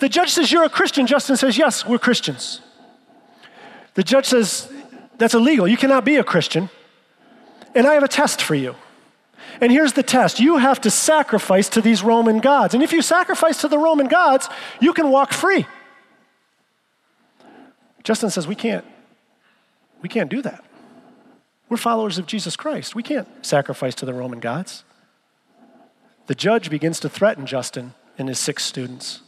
The 0.00 0.08
judge 0.08 0.30
says, 0.30 0.50
You're 0.50 0.64
a 0.64 0.70
Christian. 0.70 1.06
Justin 1.06 1.36
says, 1.36 1.56
Yes, 1.58 1.86
we're 1.86 1.98
Christians. 1.98 2.60
The 3.94 4.02
judge 4.02 4.26
says, 4.26 4.70
That's 5.18 5.34
illegal. 5.34 5.68
You 5.68 5.76
cannot 5.76 6.04
be 6.04 6.16
a 6.16 6.24
Christian. 6.24 6.70
And 7.74 7.86
I 7.86 7.94
have 7.94 8.02
a 8.02 8.08
test 8.08 8.42
for 8.42 8.54
you. 8.54 8.74
And 9.60 9.70
here's 9.70 9.92
the 9.92 10.02
test 10.02 10.40
you 10.40 10.56
have 10.56 10.80
to 10.82 10.90
sacrifice 10.90 11.68
to 11.70 11.80
these 11.80 12.02
Roman 12.02 12.40
gods. 12.40 12.74
And 12.74 12.82
if 12.82 12.92
you 12.92 13.02
sacrifice 13.02 13.60
to 13.60 13.68
the 13.68 13.78
Roman 13.78 14.08
gods, 14.08 14.48
you 14.80 14.92
can 14.92 15.10
walk 15.10 15.32
free. 15.32 15.66
Justin 18.02 18.30
says, 18.30 18.46
We 18.46 18.54
can't, 18.54 18.84
we 20.00 20.08
can't 20.08 20.30
do 20.30 20.42
that. 20.42 20.64
We're 21.68 21.76
followers 21.76 22.18
of 22.18 22.26
Jesus 22.26 22.56
Christ. 22.56 22.94
We 22.94 23.02
can't 23.02 23.28
sacrifice 23.44 23.94
to 23.96 24.04
the 24.04 24.12
Roman 24.12 24.40
gods. 24.40 24.84
The 26.26 26.34
judge 26.34 26.68
begins 26.68 27.00
to 27.00 27.08
threaten 27.08 27.46
Justin 27.46 27.94
and 28.18 28.28
his 28.28 28.38
six 28.38 28.64
students. 28.64 29.20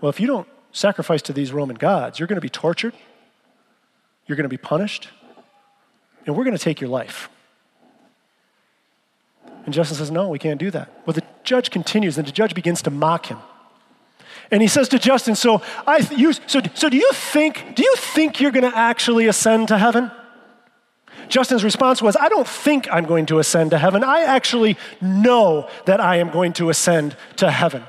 Well, 0.00 0.10
if 0.10 0.20
you 0.20 0.26
don't 0.26 0.48
sacrifice 0.72 1.22
to 1.22 1.32
these 1.32 1.52
Roman 1.52 1.76
gods, 1.76 2.18
you're 2.18 2.28
going 2.28 2.36
to 2.36 2.40
be 2.40 2.48
tortured, 2.48 2.94
you're 4.26 4.36
going 4.36 4.44
to 4.44 4.48
be 4.48 4.56
punished, 4.56 5.08
and 6.26 6.36
we're 6.36 6.44
going 6.44 6.56
to 6.56 6.62
take 6.62 6.80
your 6.80 6.90
life. 6.90 7.28
And 9.64 9.74
Justin 9.74 9.96
says, 9.96 10.10
No, 10.10 10.28
we 10.28 10.38
can't 10.38 10.58
do 10.58 10.70
that. 10.70 10.90
Well, 11.04 11.14
the 11.14 11.24
judge 11.44 11.70
continues, 11.70 12.18
and 12.18 12.26
the 12.26 12.32
judge 12.32 12.54
begins 12.54 12.82
to 12.82 12.90
mock 12.90 13.26
him. 13.26 13.38
And 14.50 14.62
he 14.62 14.68
says 14.68 14.88
to 14.90 14.98
Justin, 14.98 15.34
So, 15.34 15.62
I, 15.86 15.98
you, 16.16 16.32
so, 16.32 16.60
so 16.74 16.88
do 16.88 16.96
you 16.96 17.10
think, 17.12 17.74
do 17.74 17.82
you 17.82 17.94
think 17.96 18.40
you're 18.40 18.50
going 18.50 18.70
to 18.70 18.76
actually 18.76 19.26
ascend 19.26 19.68
to 19.68 19.78
heaven? 19.78 20.10
Justin's 21.28 21.64
response 21.64 22.00
was, 22.00 22.16
I 22.16 22.28
don't 22.28 22.48
think 22.48 22.88
I'm 22.90 23.04
going 23.04 23.26
to 23.26 23.38
ascend 23.38 23.72
to 23.72 23.78
heaven. 23.78 24.02
I 24.02 24.22
actually 24.22 24.78
know 25.00 25.68
that 25.84 26.00
I 26.00 26.16
am 26.16 26.30
going 26.30 26.54
to 26.54 26.70
ascend 26.70 27.16
to 27.36 27.50
heaven. 27.50 27.84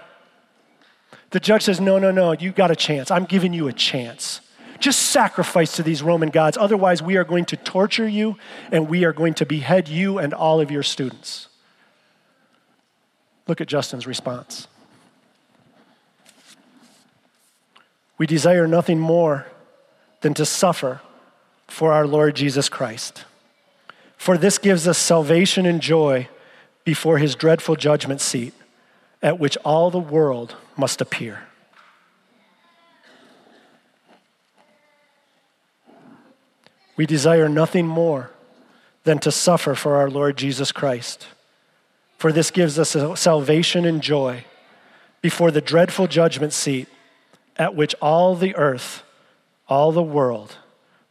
The 1.31 1.39
judge 1.39 1.63
says, 1.63 1.79
No, 1.79 1.99
no, 1.99 2.11
no, 2.11 2.31
you 2.31 2.51
got 2.51 2.71
a 2.71 2.75
chance. 2.75 3.11
I'm 3.11 3.25
giving 3.25 3.53
you 3.53 3.67
a 3.67 3.73
chance. 3.73 4.41
Just 4.79 4.99
sacrifice 5.07 5.73
to 5.75 5.83
these 5.83 6.01
Roman 6.01 6.29
gods. 6.29 6.57
Otherwise, 6.57 7.01
we 7.01 7.17
are 7.17 7.25
going 7.25 7.45
to 7.45 7.57
torture 7.57 8.07
you 8.07 8.37
and 8.71 8.87
we 8.87 9.03
are 9.03 9.11
going 9.11 9.33
to 9.35 9.45
behead 9.45 9.89
you 9.89 10.17
and 10.17 10.33
all 10.33 10.61
of 10.61 10.71
your 10.71 10.83
students. 10.83 11.49
Look 13.47 13.59
at 13.59 13.67
Justin's 13.67 14.07
response. 14.07 14.67
We 18.17 18.25
desire 18.25 18.67
nothing 18.67 18.99
more 18.99 19.47
than 20.21 20.33
to 20.35 20.45
suffer 20.45 21.01
for 21.67 21.91
our 21.93 22.07
Lord 22.07 22.35
Jesus 22.35 22.69
Christ. 22.69 23.25
For 24.17 24.37
this 24.37 24.57
gives 24.57 24.87
us 24.87 24.97
salvation 24.97 25.65
and 25.65 25.81
joy 25.81 26.27
before 26.83 27.17
his 27.17 27.35
dreadful 27.35 27.75
judgment 27.75 28.21
seat, 28.21 28.53
at 29.21 29.39
which 29.39 29.57
all 29.57 29.91
the 29.91 29.99
world 29.99 30.55
must 30.77 31.01
appear. 31.01 31.43
We 36.95 37.05
desire 37.05 37.47
nothing 37.47 37.87
more 37.87 38.31
than 39.03 39.19
to 39.19 39.31
suffer 39.31 39.75
for 39.75 39.95
our 39.95 40.09
Lord 40.09 40.37
Jesus 40.37 40.71
Christ 40.71 41.27
for 42.19 42.33
this 42.33 42.51
gives 42.51 42.77
us 42.77 42.97
salvation 43.19 43.85
and 43.85 44.01
joy 44.01 44.43
before 45.21 45.51
the 45.51 45.61
dreadful 45.61 46.05
judgment 46.05 46.51
seat 46.51 46.89
at 47.55 47.75
which 47.75 47.95
all 48.01 48.35
the 48.35 48.53
earth, 48.57 49.03
all 49.69 49.93
the 49.93 50.03
world 50.03 50.57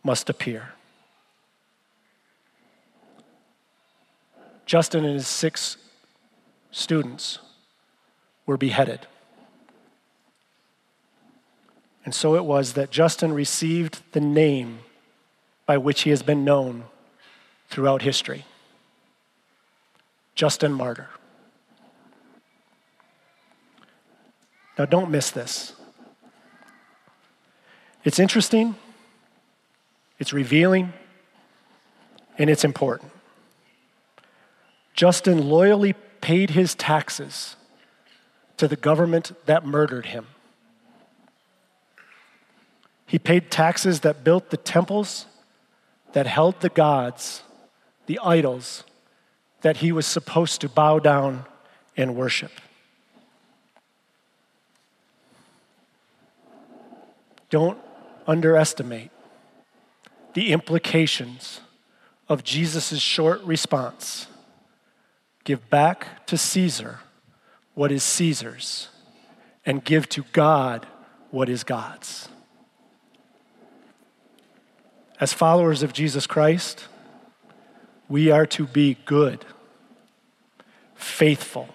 must 0.04 0.28
appear. 0.28 0.74
Justin 4.66 5.06
and 5.06 5.14
his 5.14 5.26
six 5.26 5.78
students 6.70 7.38
were 8.48 8.56
beheaded. 8.56 9.06
And 12.02 12.14
so 12.14 12.34
it 12.34 12.46
was 12.46 12.72
that 12.72 12.90
Justin 12.90 13.34
received 13.34 14.00
the 14.12 14.20
name 14.20 14.78
by 15.66 15.76
which 15.76 16.00
he 16.00 16.10
has 16.10 16.22
been 16.22 16.46
known 16.46 16.84
throughout 17.68 18.00
history. 18.00 18.46
Justin 20.34 20.72
Martyr. 20.72 21.10
Now, 24.78 24.86
don't 24.86 25.10
miss 25.10 25.30
this. 25.30 25.74
It's 28.02 28.18
interesting, 28.18 28.76
it's 30.18 30.32
revealing, 30.32 30.94
and 32.38 32.48
it's 32.48 32.64
important. 32.64 33.12
Justin 34.94 35.50
loyally 35.50 35.92
paid 36.22 36.50
his 36.50 36.74
taxes 36.74 37.56
to 38.58 38.68
the 38.68 38.76
government 38.76 39.32
that 39.46 39.64
murdered 39.64 40.06
him. 40.06 40.26
He 43.06 43.18
paid 43.18 43.50
taxes 43.50 44.00
that 44.00 44.22
built 44.22 44.50
the 44.50 44.56
temples 44.56 45.26
that 46.12 46.26
held 46.26 46.60
the 46.60 46.68
gods, 46.68 47.42
the 48.06 48.18
idols 48.22 48.84
that 49.62 49.78
he 49.78 49.92
was 49.92 50.06
supposed 50.06 50.60
to 50.60 50.68
bow 50.68 50.98
down 50.98 51.44
and 51.96 52.14
worship. 52.14 52.52
Don't 57.50 57.78
underestimate 58.26 59.10
the 60.34 60.52
implications 60.52 61.60
of 62.28 62.44
Jesus' 62.44 63.00
short 63.00 63.42
response 63.42 64.26
give 65.44 65.70
back 65.70 66.26
to 66.26 66.36
Caesar 66.36 67.00
what 67.78 67.92
is 67.92 68.02
Caesar's, 68.02 68.88
and 69.64 69.84
give 69.84 70.08
to 70.08 70.24
God 70.32 70.84
what 71.30 71.48
is 71.48 71.62
God's. 71.62 72.28
As 75.20 75.32
followers 75.32 75.84
of 75.84 75.92
Jesus 75.92 76.26
Christ, 76.26 76.88
we 78.08 78.32
are 78.32 78.46
to 78.46 78.66
be 78.66 78.96
good, 79.04 79.44
faithful, 80.96 81.68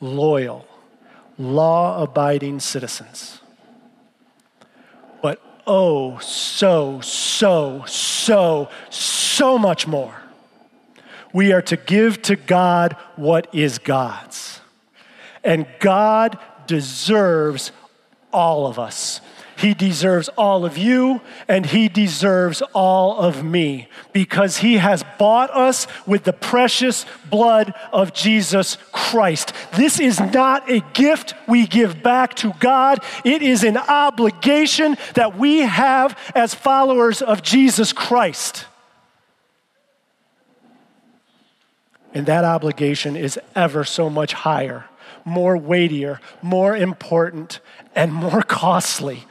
loyal, 0.00 0.66
law 1.38 2.02
abiding 2.02 2.58
citizens. 2.58 3.40
But 5.22 5.40
oh, 5.64 6.18
so, 6.18 7.00
so, 7.02 7.84
so, 7.86 8.68
so 8.90 9.58
much 9.58 9.86
more. 9.86 10.22
We 11.32 11.52
are 11.52 11.62
to 11.62 11.76
give 11.76 12.20
to 12.22 12.34
God 12.34 12.96
what 13.14 13.46
is 13.54 13.78
God's. 13.78 14.60
And 15.44 15.66
God 15.78 16.38
deserves 16.66 17.70
all 18.32 18.66
of 18.66 18.78
us. 18.78 19.20
He 19.56 19.72
deserves 19.74 20.28
all 20.30 20.64
of 20.64 20.76
you 20.76 21.20
and 21.46 21.64
He 21.64 21.88
deserves 21.88 22.62
all 22.74 23.18
of 23.18 23.44
me 23.44 23.88
because 24.12 24.58
He 24.58 24.78
has 24.78 25.04
bought 25.18 25.50
us 25.50 25.86
with 26.06 26.24
the 26.24 26.32
precious 26.32 27.06
blood 27.30 27.72
of 27.92 28.12
Jesus 28.12 28.76
Christ. 28.92 29.52
This 29.76 30.00
is 30.00 30.18
not 30.18 30.68
a 30.68 30.80
gift 30.92 31.34
we 31.46 31.66
give 31.66 32.02
back 32.02 32.34
to 32.36 32.52
God, 32.58 33.02
it 33.24 33.42
is 33.42 33.64
an 33.64 33.76
obligation 33.76 34.96
that 35.14 35.38
we 35.38 35.60
have 35.60 36.18
as 36.34 36.54
followers 36.54 37.22
of 37.22 37.42
Jesus 37.42 37.92
Christ. 37.92 38.66
And 42.12 42.26
that 42.26 42.44
obligation 42.44 43.16
is 43.16 43.40
ever 43.56 43.84
so 43.84 44.08
much 44.08 44.32
higher 44.32 44.84
more 45.24 45.56
weightier, 45.56 46.20
more 46.42 46.76
important, 46.76 47.60
and 47.94 48.12
more 48.12 48.42
costly 48.42 49.24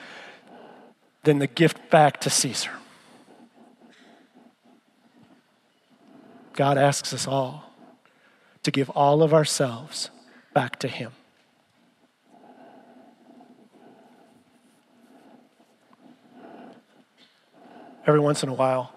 than 1.23 1.39
the 1.39 1.47
gift 1.47 1.89
back 1.89 2.19
to 2.21 2.29
Caesar. 2.29 2.71
God 6.53 6.77
asks 6.77 7.13
us 7.13 7.27
all 7.27 7.71
to 8.63 8.71
give 8.71 8.89
all 8.91 9.23
of 9.23 9.33
ourselves 9.33 10.09
back 10.53 10.79
to 10.79 10.87
Him. 10.87 11.11
Every 18.05 18.19
once 18.19 18.43
in 18.43 18.49
a 18.49 18.53
while, 18.53 18.93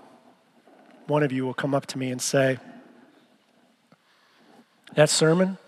one 1.06 1.22
of 1.22 1.30
you 1.30 1.46
will 1.46 1.54
come 1.54 1.74
up 1.74 1.86
to 1.86 1.98
me 1.98 2.10
and 2.10 2.20
say, 2.20 2.58
That 4.94 5.08
sermon, 5.08 5.58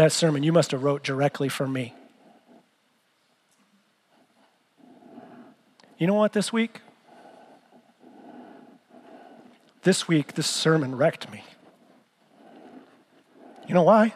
that 0.00 0.12
sermon 0.12 0.42
you 0.42 0.50
must 0.50 0.70
have 0.70 0.82
wrote 0.82 1.02
directly 1.02 1.50
for 1.50 1.68
me. 1.68 1.94
You 5.98 6.06
know 6.06 6.14
what, 6.14 6.32
this 6.32 6.50
week? 6.50 6.80
This 9.82 10.08
week, 10.08 10.32
this 10.32 10.46
sermon 10.46 10.96
wrecked 10.96 11.30
me. 11.30 11.44
You 13.68 13.74
know 13.74 13.82
why? 13.82 14.14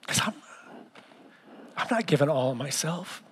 Because 0.00 0.20
I'm, 0.26 0.34
I'm 1.76 1.86
not 1.92 2.06
giving 2.06 2.28
all 2.28 2.50
of 2.50 2.56
myself. 2.56 3.22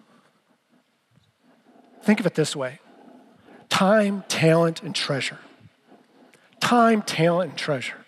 Think 2.01 2.21
of 2.21 2.27
it 2.27 2.37
this 2.37 2.55
way 2.55 2.79
time, 3.69 4.23
talent, 4.29 4.85
and 4.85 4.95
treasure. 4.95 5.39
Time, 6.69 7.01
talent, 7.01 7.49
and 7.53 7.59
treasure. 7.59 8.05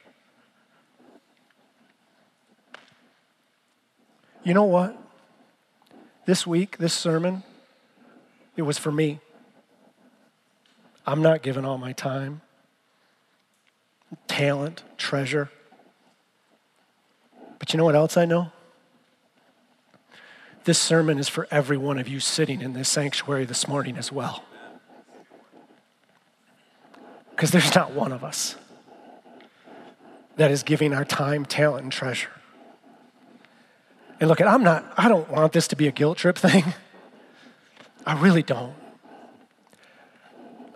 You 4.44 4.52
know 4.52 4.64
what? 4.64 5.02
This 6.26 6.46
week, 6.46 6.76
this 6.76 6.92
sermon, 6.92 7.42
it 8.56 8.60
was 8.60 8.76
for 8.76 8.92
me. 8.92 9.20
I'm 11.06 11.22
not 11.22 11.40
giving 11.40 11.64
all 11.64 11.78
my 11.78 11.94
time, 11.94 12.42
talent, 14.28 14.82
treasure. 14.98 15.48
But 17.58 17.72
you 17.72 17.78
know 17.78 17.86
what 17.86 17.96
else 17.96 18.18
I 18.18 18.26
know? 18.26 18.52
This 20.64 20.78
sermon 20.78 21.18
is 21.18 21.30
for 21.30 21.48
every 21.50 21.78
one 21.78 21.96
of 21.96 22.08
you 22.08 22.20
sitting 22.20 22.60
in 22.60 22.74
this 22.74 22.90
sanctuary 22.90 23.46
this 23.46 23.66
morning 23.66 23.96
as 23.96 24.12
well. 24.12 24.44
Because 27.40 27.52
there's 27.52 27.74
not 27.74 27.92
one 27.92 28.12
of 28.12 28.22
us 28.22 28.54
that 30.36 30.50
is 30.50 30.62
giving 30.62 30.92
our 30.92 31.06
time, 31.06 31.46
talent, 31.46 31.84
and 31.84 31.90
treasure. 31.90 32.28
And 34.20 34.28
look, 34.28 34.42
I'm 34.42 34.62
not, 34.62 34.84
I 34.98 35.08
don't 35.08 35.26
want 35.30 35.54
this 35.54 35.66
to 35.68 35.76
be 35.76 35.88
a 35.88 35.90
guilt 35.90 36.18
trip 36.18 36.36
thing. 36.36 36.74
I 38.06 38.20
really 38.20 38.42
don't. 38.42 38.74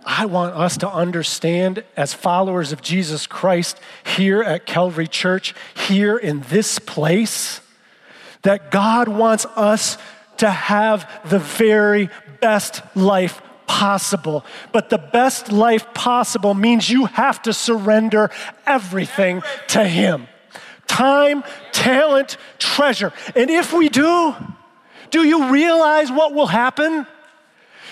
I 0.06 0.24
want 0.24 0.54
us 0.54 0.78
to 0.78 0.88
understand 0.88 1.84
as 1.98 2.14
followers 2.14 2.72
of 2.72 2.80
Jesus 2.80 3.26
Christ 3.26 3.78
here 4.16 4.42
at 4.42 4.64
Calvary 4.64 5.06
Church, 5.06 5.54
here 5.76 6.16
in 6.16 6.40
this 6.48 6.78
place, 6.78 7.60
that 8.40 8.70
God 8.70 9.08
wants 9.08 9.44
us 9.54 9.98
to 10.38 10.48
have 10.48 11.28
the 11.28 11.40
very 11.40 12.08
best 12.40 12.80
life 12.96 13.42
possible. 13.74 14.44
But 14.70 14.88
the 14.88 14.98
best 14.98 15.50
life 15.50 15.92
possible 15.94 16.54
means 16.54 16.88
you 16.88 17.06
have 17.06 17.42
to 17.42 17.52
surrender 17.52 18.30
everything 18.66 19.42
to 19.68 19.84
Him 19.84 20.28
time, 20.86 21.42
talent, 21.72 22.36
treasure. 22.58 23.12
And 23.34 23.50
if 23.50 23.72
we 23.72 23.88
do, 23.88 24.34
do 25.10 25.26
you 25.26 25.50
realize 25.50 26.12
what 26.12 26.34
will 26.34 26.46
happen? 26.46 27.04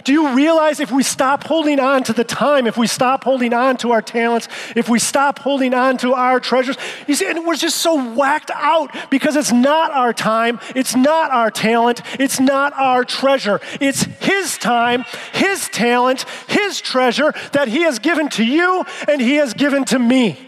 Do 0.05 0.13
you 0.13 0.35
realize 0.35 0.81
if 0.81 0.91
we 0.91 1.03
stop 1.03 1.45
holding 1.45 1.79
on 1.79 2.03
to 2.05 2.13
the 2.13 2.25
time, 2.25 2.67
if 2.67 2.77
we 2.77 2.87
stop 2.87 3.25
holding 3.25 3.53
on 3.53 3.77
to 3.79 3.93
our 3.93 4.03
talents, 4.03 4.49
if 4.75 4.89
we 4.89 4.99
stop 4.99 5.39
holding 5.39 5.75
on 5.75 5.97
to 5.99 6.15
our 6.15 6.41
treasures, 6.41 6.77
you 7.07 7.15
see, 7.15 7.27
and 7.27 7.47
we're 7.47 7.57
just 7.57 7.79
so 7.79 8.13
whacked 8.15 8.51
out 8.55 8.95
because 9.11 9.37
it's 9.37 9.53
not 9.53 9.93
our 9.93 10.13
time, 10.13 10.59
it's 10.75 10.97
not 10.97 11.31
our 11.31 11.51
talent, 11.51 12.03
it's 12.19 12.41
not 12.41 12.73
our 12.75 13.05
treasure. 13.05 13.61
It's 13.81 14.03
His 14.21 14.59
time, 14.59 15.05
His 15.33 15.69
talent, 15.69 16.25
His 16.49 16.81
treasure 16.81 17.33
that 17.53 17.69
He 17.69 17.83
has 17.83 17.99
given 17.99 18.29
to 18.31 18.45
you 18.45 18.85
and 19.09 19.21
He 19.21 19.37
has 19.37 19.55
given 19.55 19.85
to 19.87 19.99
me. 19.99 20.39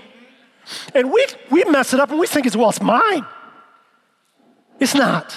And 0.94 1.12
we, 1.12 1.26
we 1.50 1.64
mess 1.64 1.92
it 1.94 2.00
up 2.00 2.10
and 2.10 2.18
we 2.18 2.26
think 2.26 2.46
it's, 2.46 2.56
well, 2.56 2.70
it's 2.70 2.80
mine. 2.80 3.24
It's 4.80 4.94
not. 4.94 5.36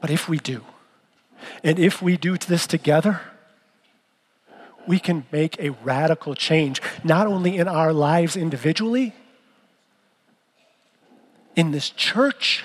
But 0.00 0.10
if 0.10 0.28
we 0.28 0.38
do, 0.38 0.64
and 1.62 1.78
if 1.78 2.02
we 2.02 2.16
do 2.16 2.36
this 2.36 2.66
together, 2.66 3.20
we 4.86 4.98
can 4.98 5.26
make 5.30 5.58
a 5.60 5.70
radical 5.84 6.34
change, 6.34 6.80
not 7.04 7.26
only 7.26 7.56
in 7.56 7.68
our 7.68 7.92
lives 7.92 8.36
individually, 8.36 9.14
in 11.54 11.70
this 11.70 11.90
church, 11.90 12.64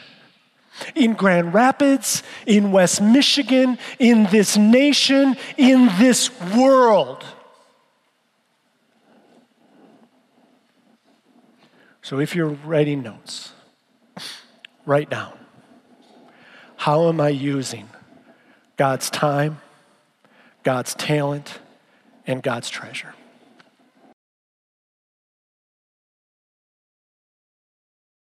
in 0.94 1.14
Grand 1.14 1.54
Rapids, 1.54 2.24
in 2.46 2.72
West 2.72 3.02
Michigan, 3.02 3.78
in 4.00 4.26
this 4.26 4.58
nation, 4.58 5.36
in 5.58 5.90
this 6.00 6.30
world. 6.56 7.24
So 12.02 12.20
if 12.20 12.36
you're 12.36 12.50
writing 12.66 13.02
notes, 13.02 13.52
write 14.86 15.10
down 15.10 15.38
how 16.78 17.10
am 17.10 17.20
I 17.20 17.30
using 17.30 17.90
God's 18.78 19.10
time, 19.10 19.60
God's 20.64 20.94
talent, 20.96 21.60
and 22.28 22.42
God's 22.44 22.70
treasure? 22.70 23.14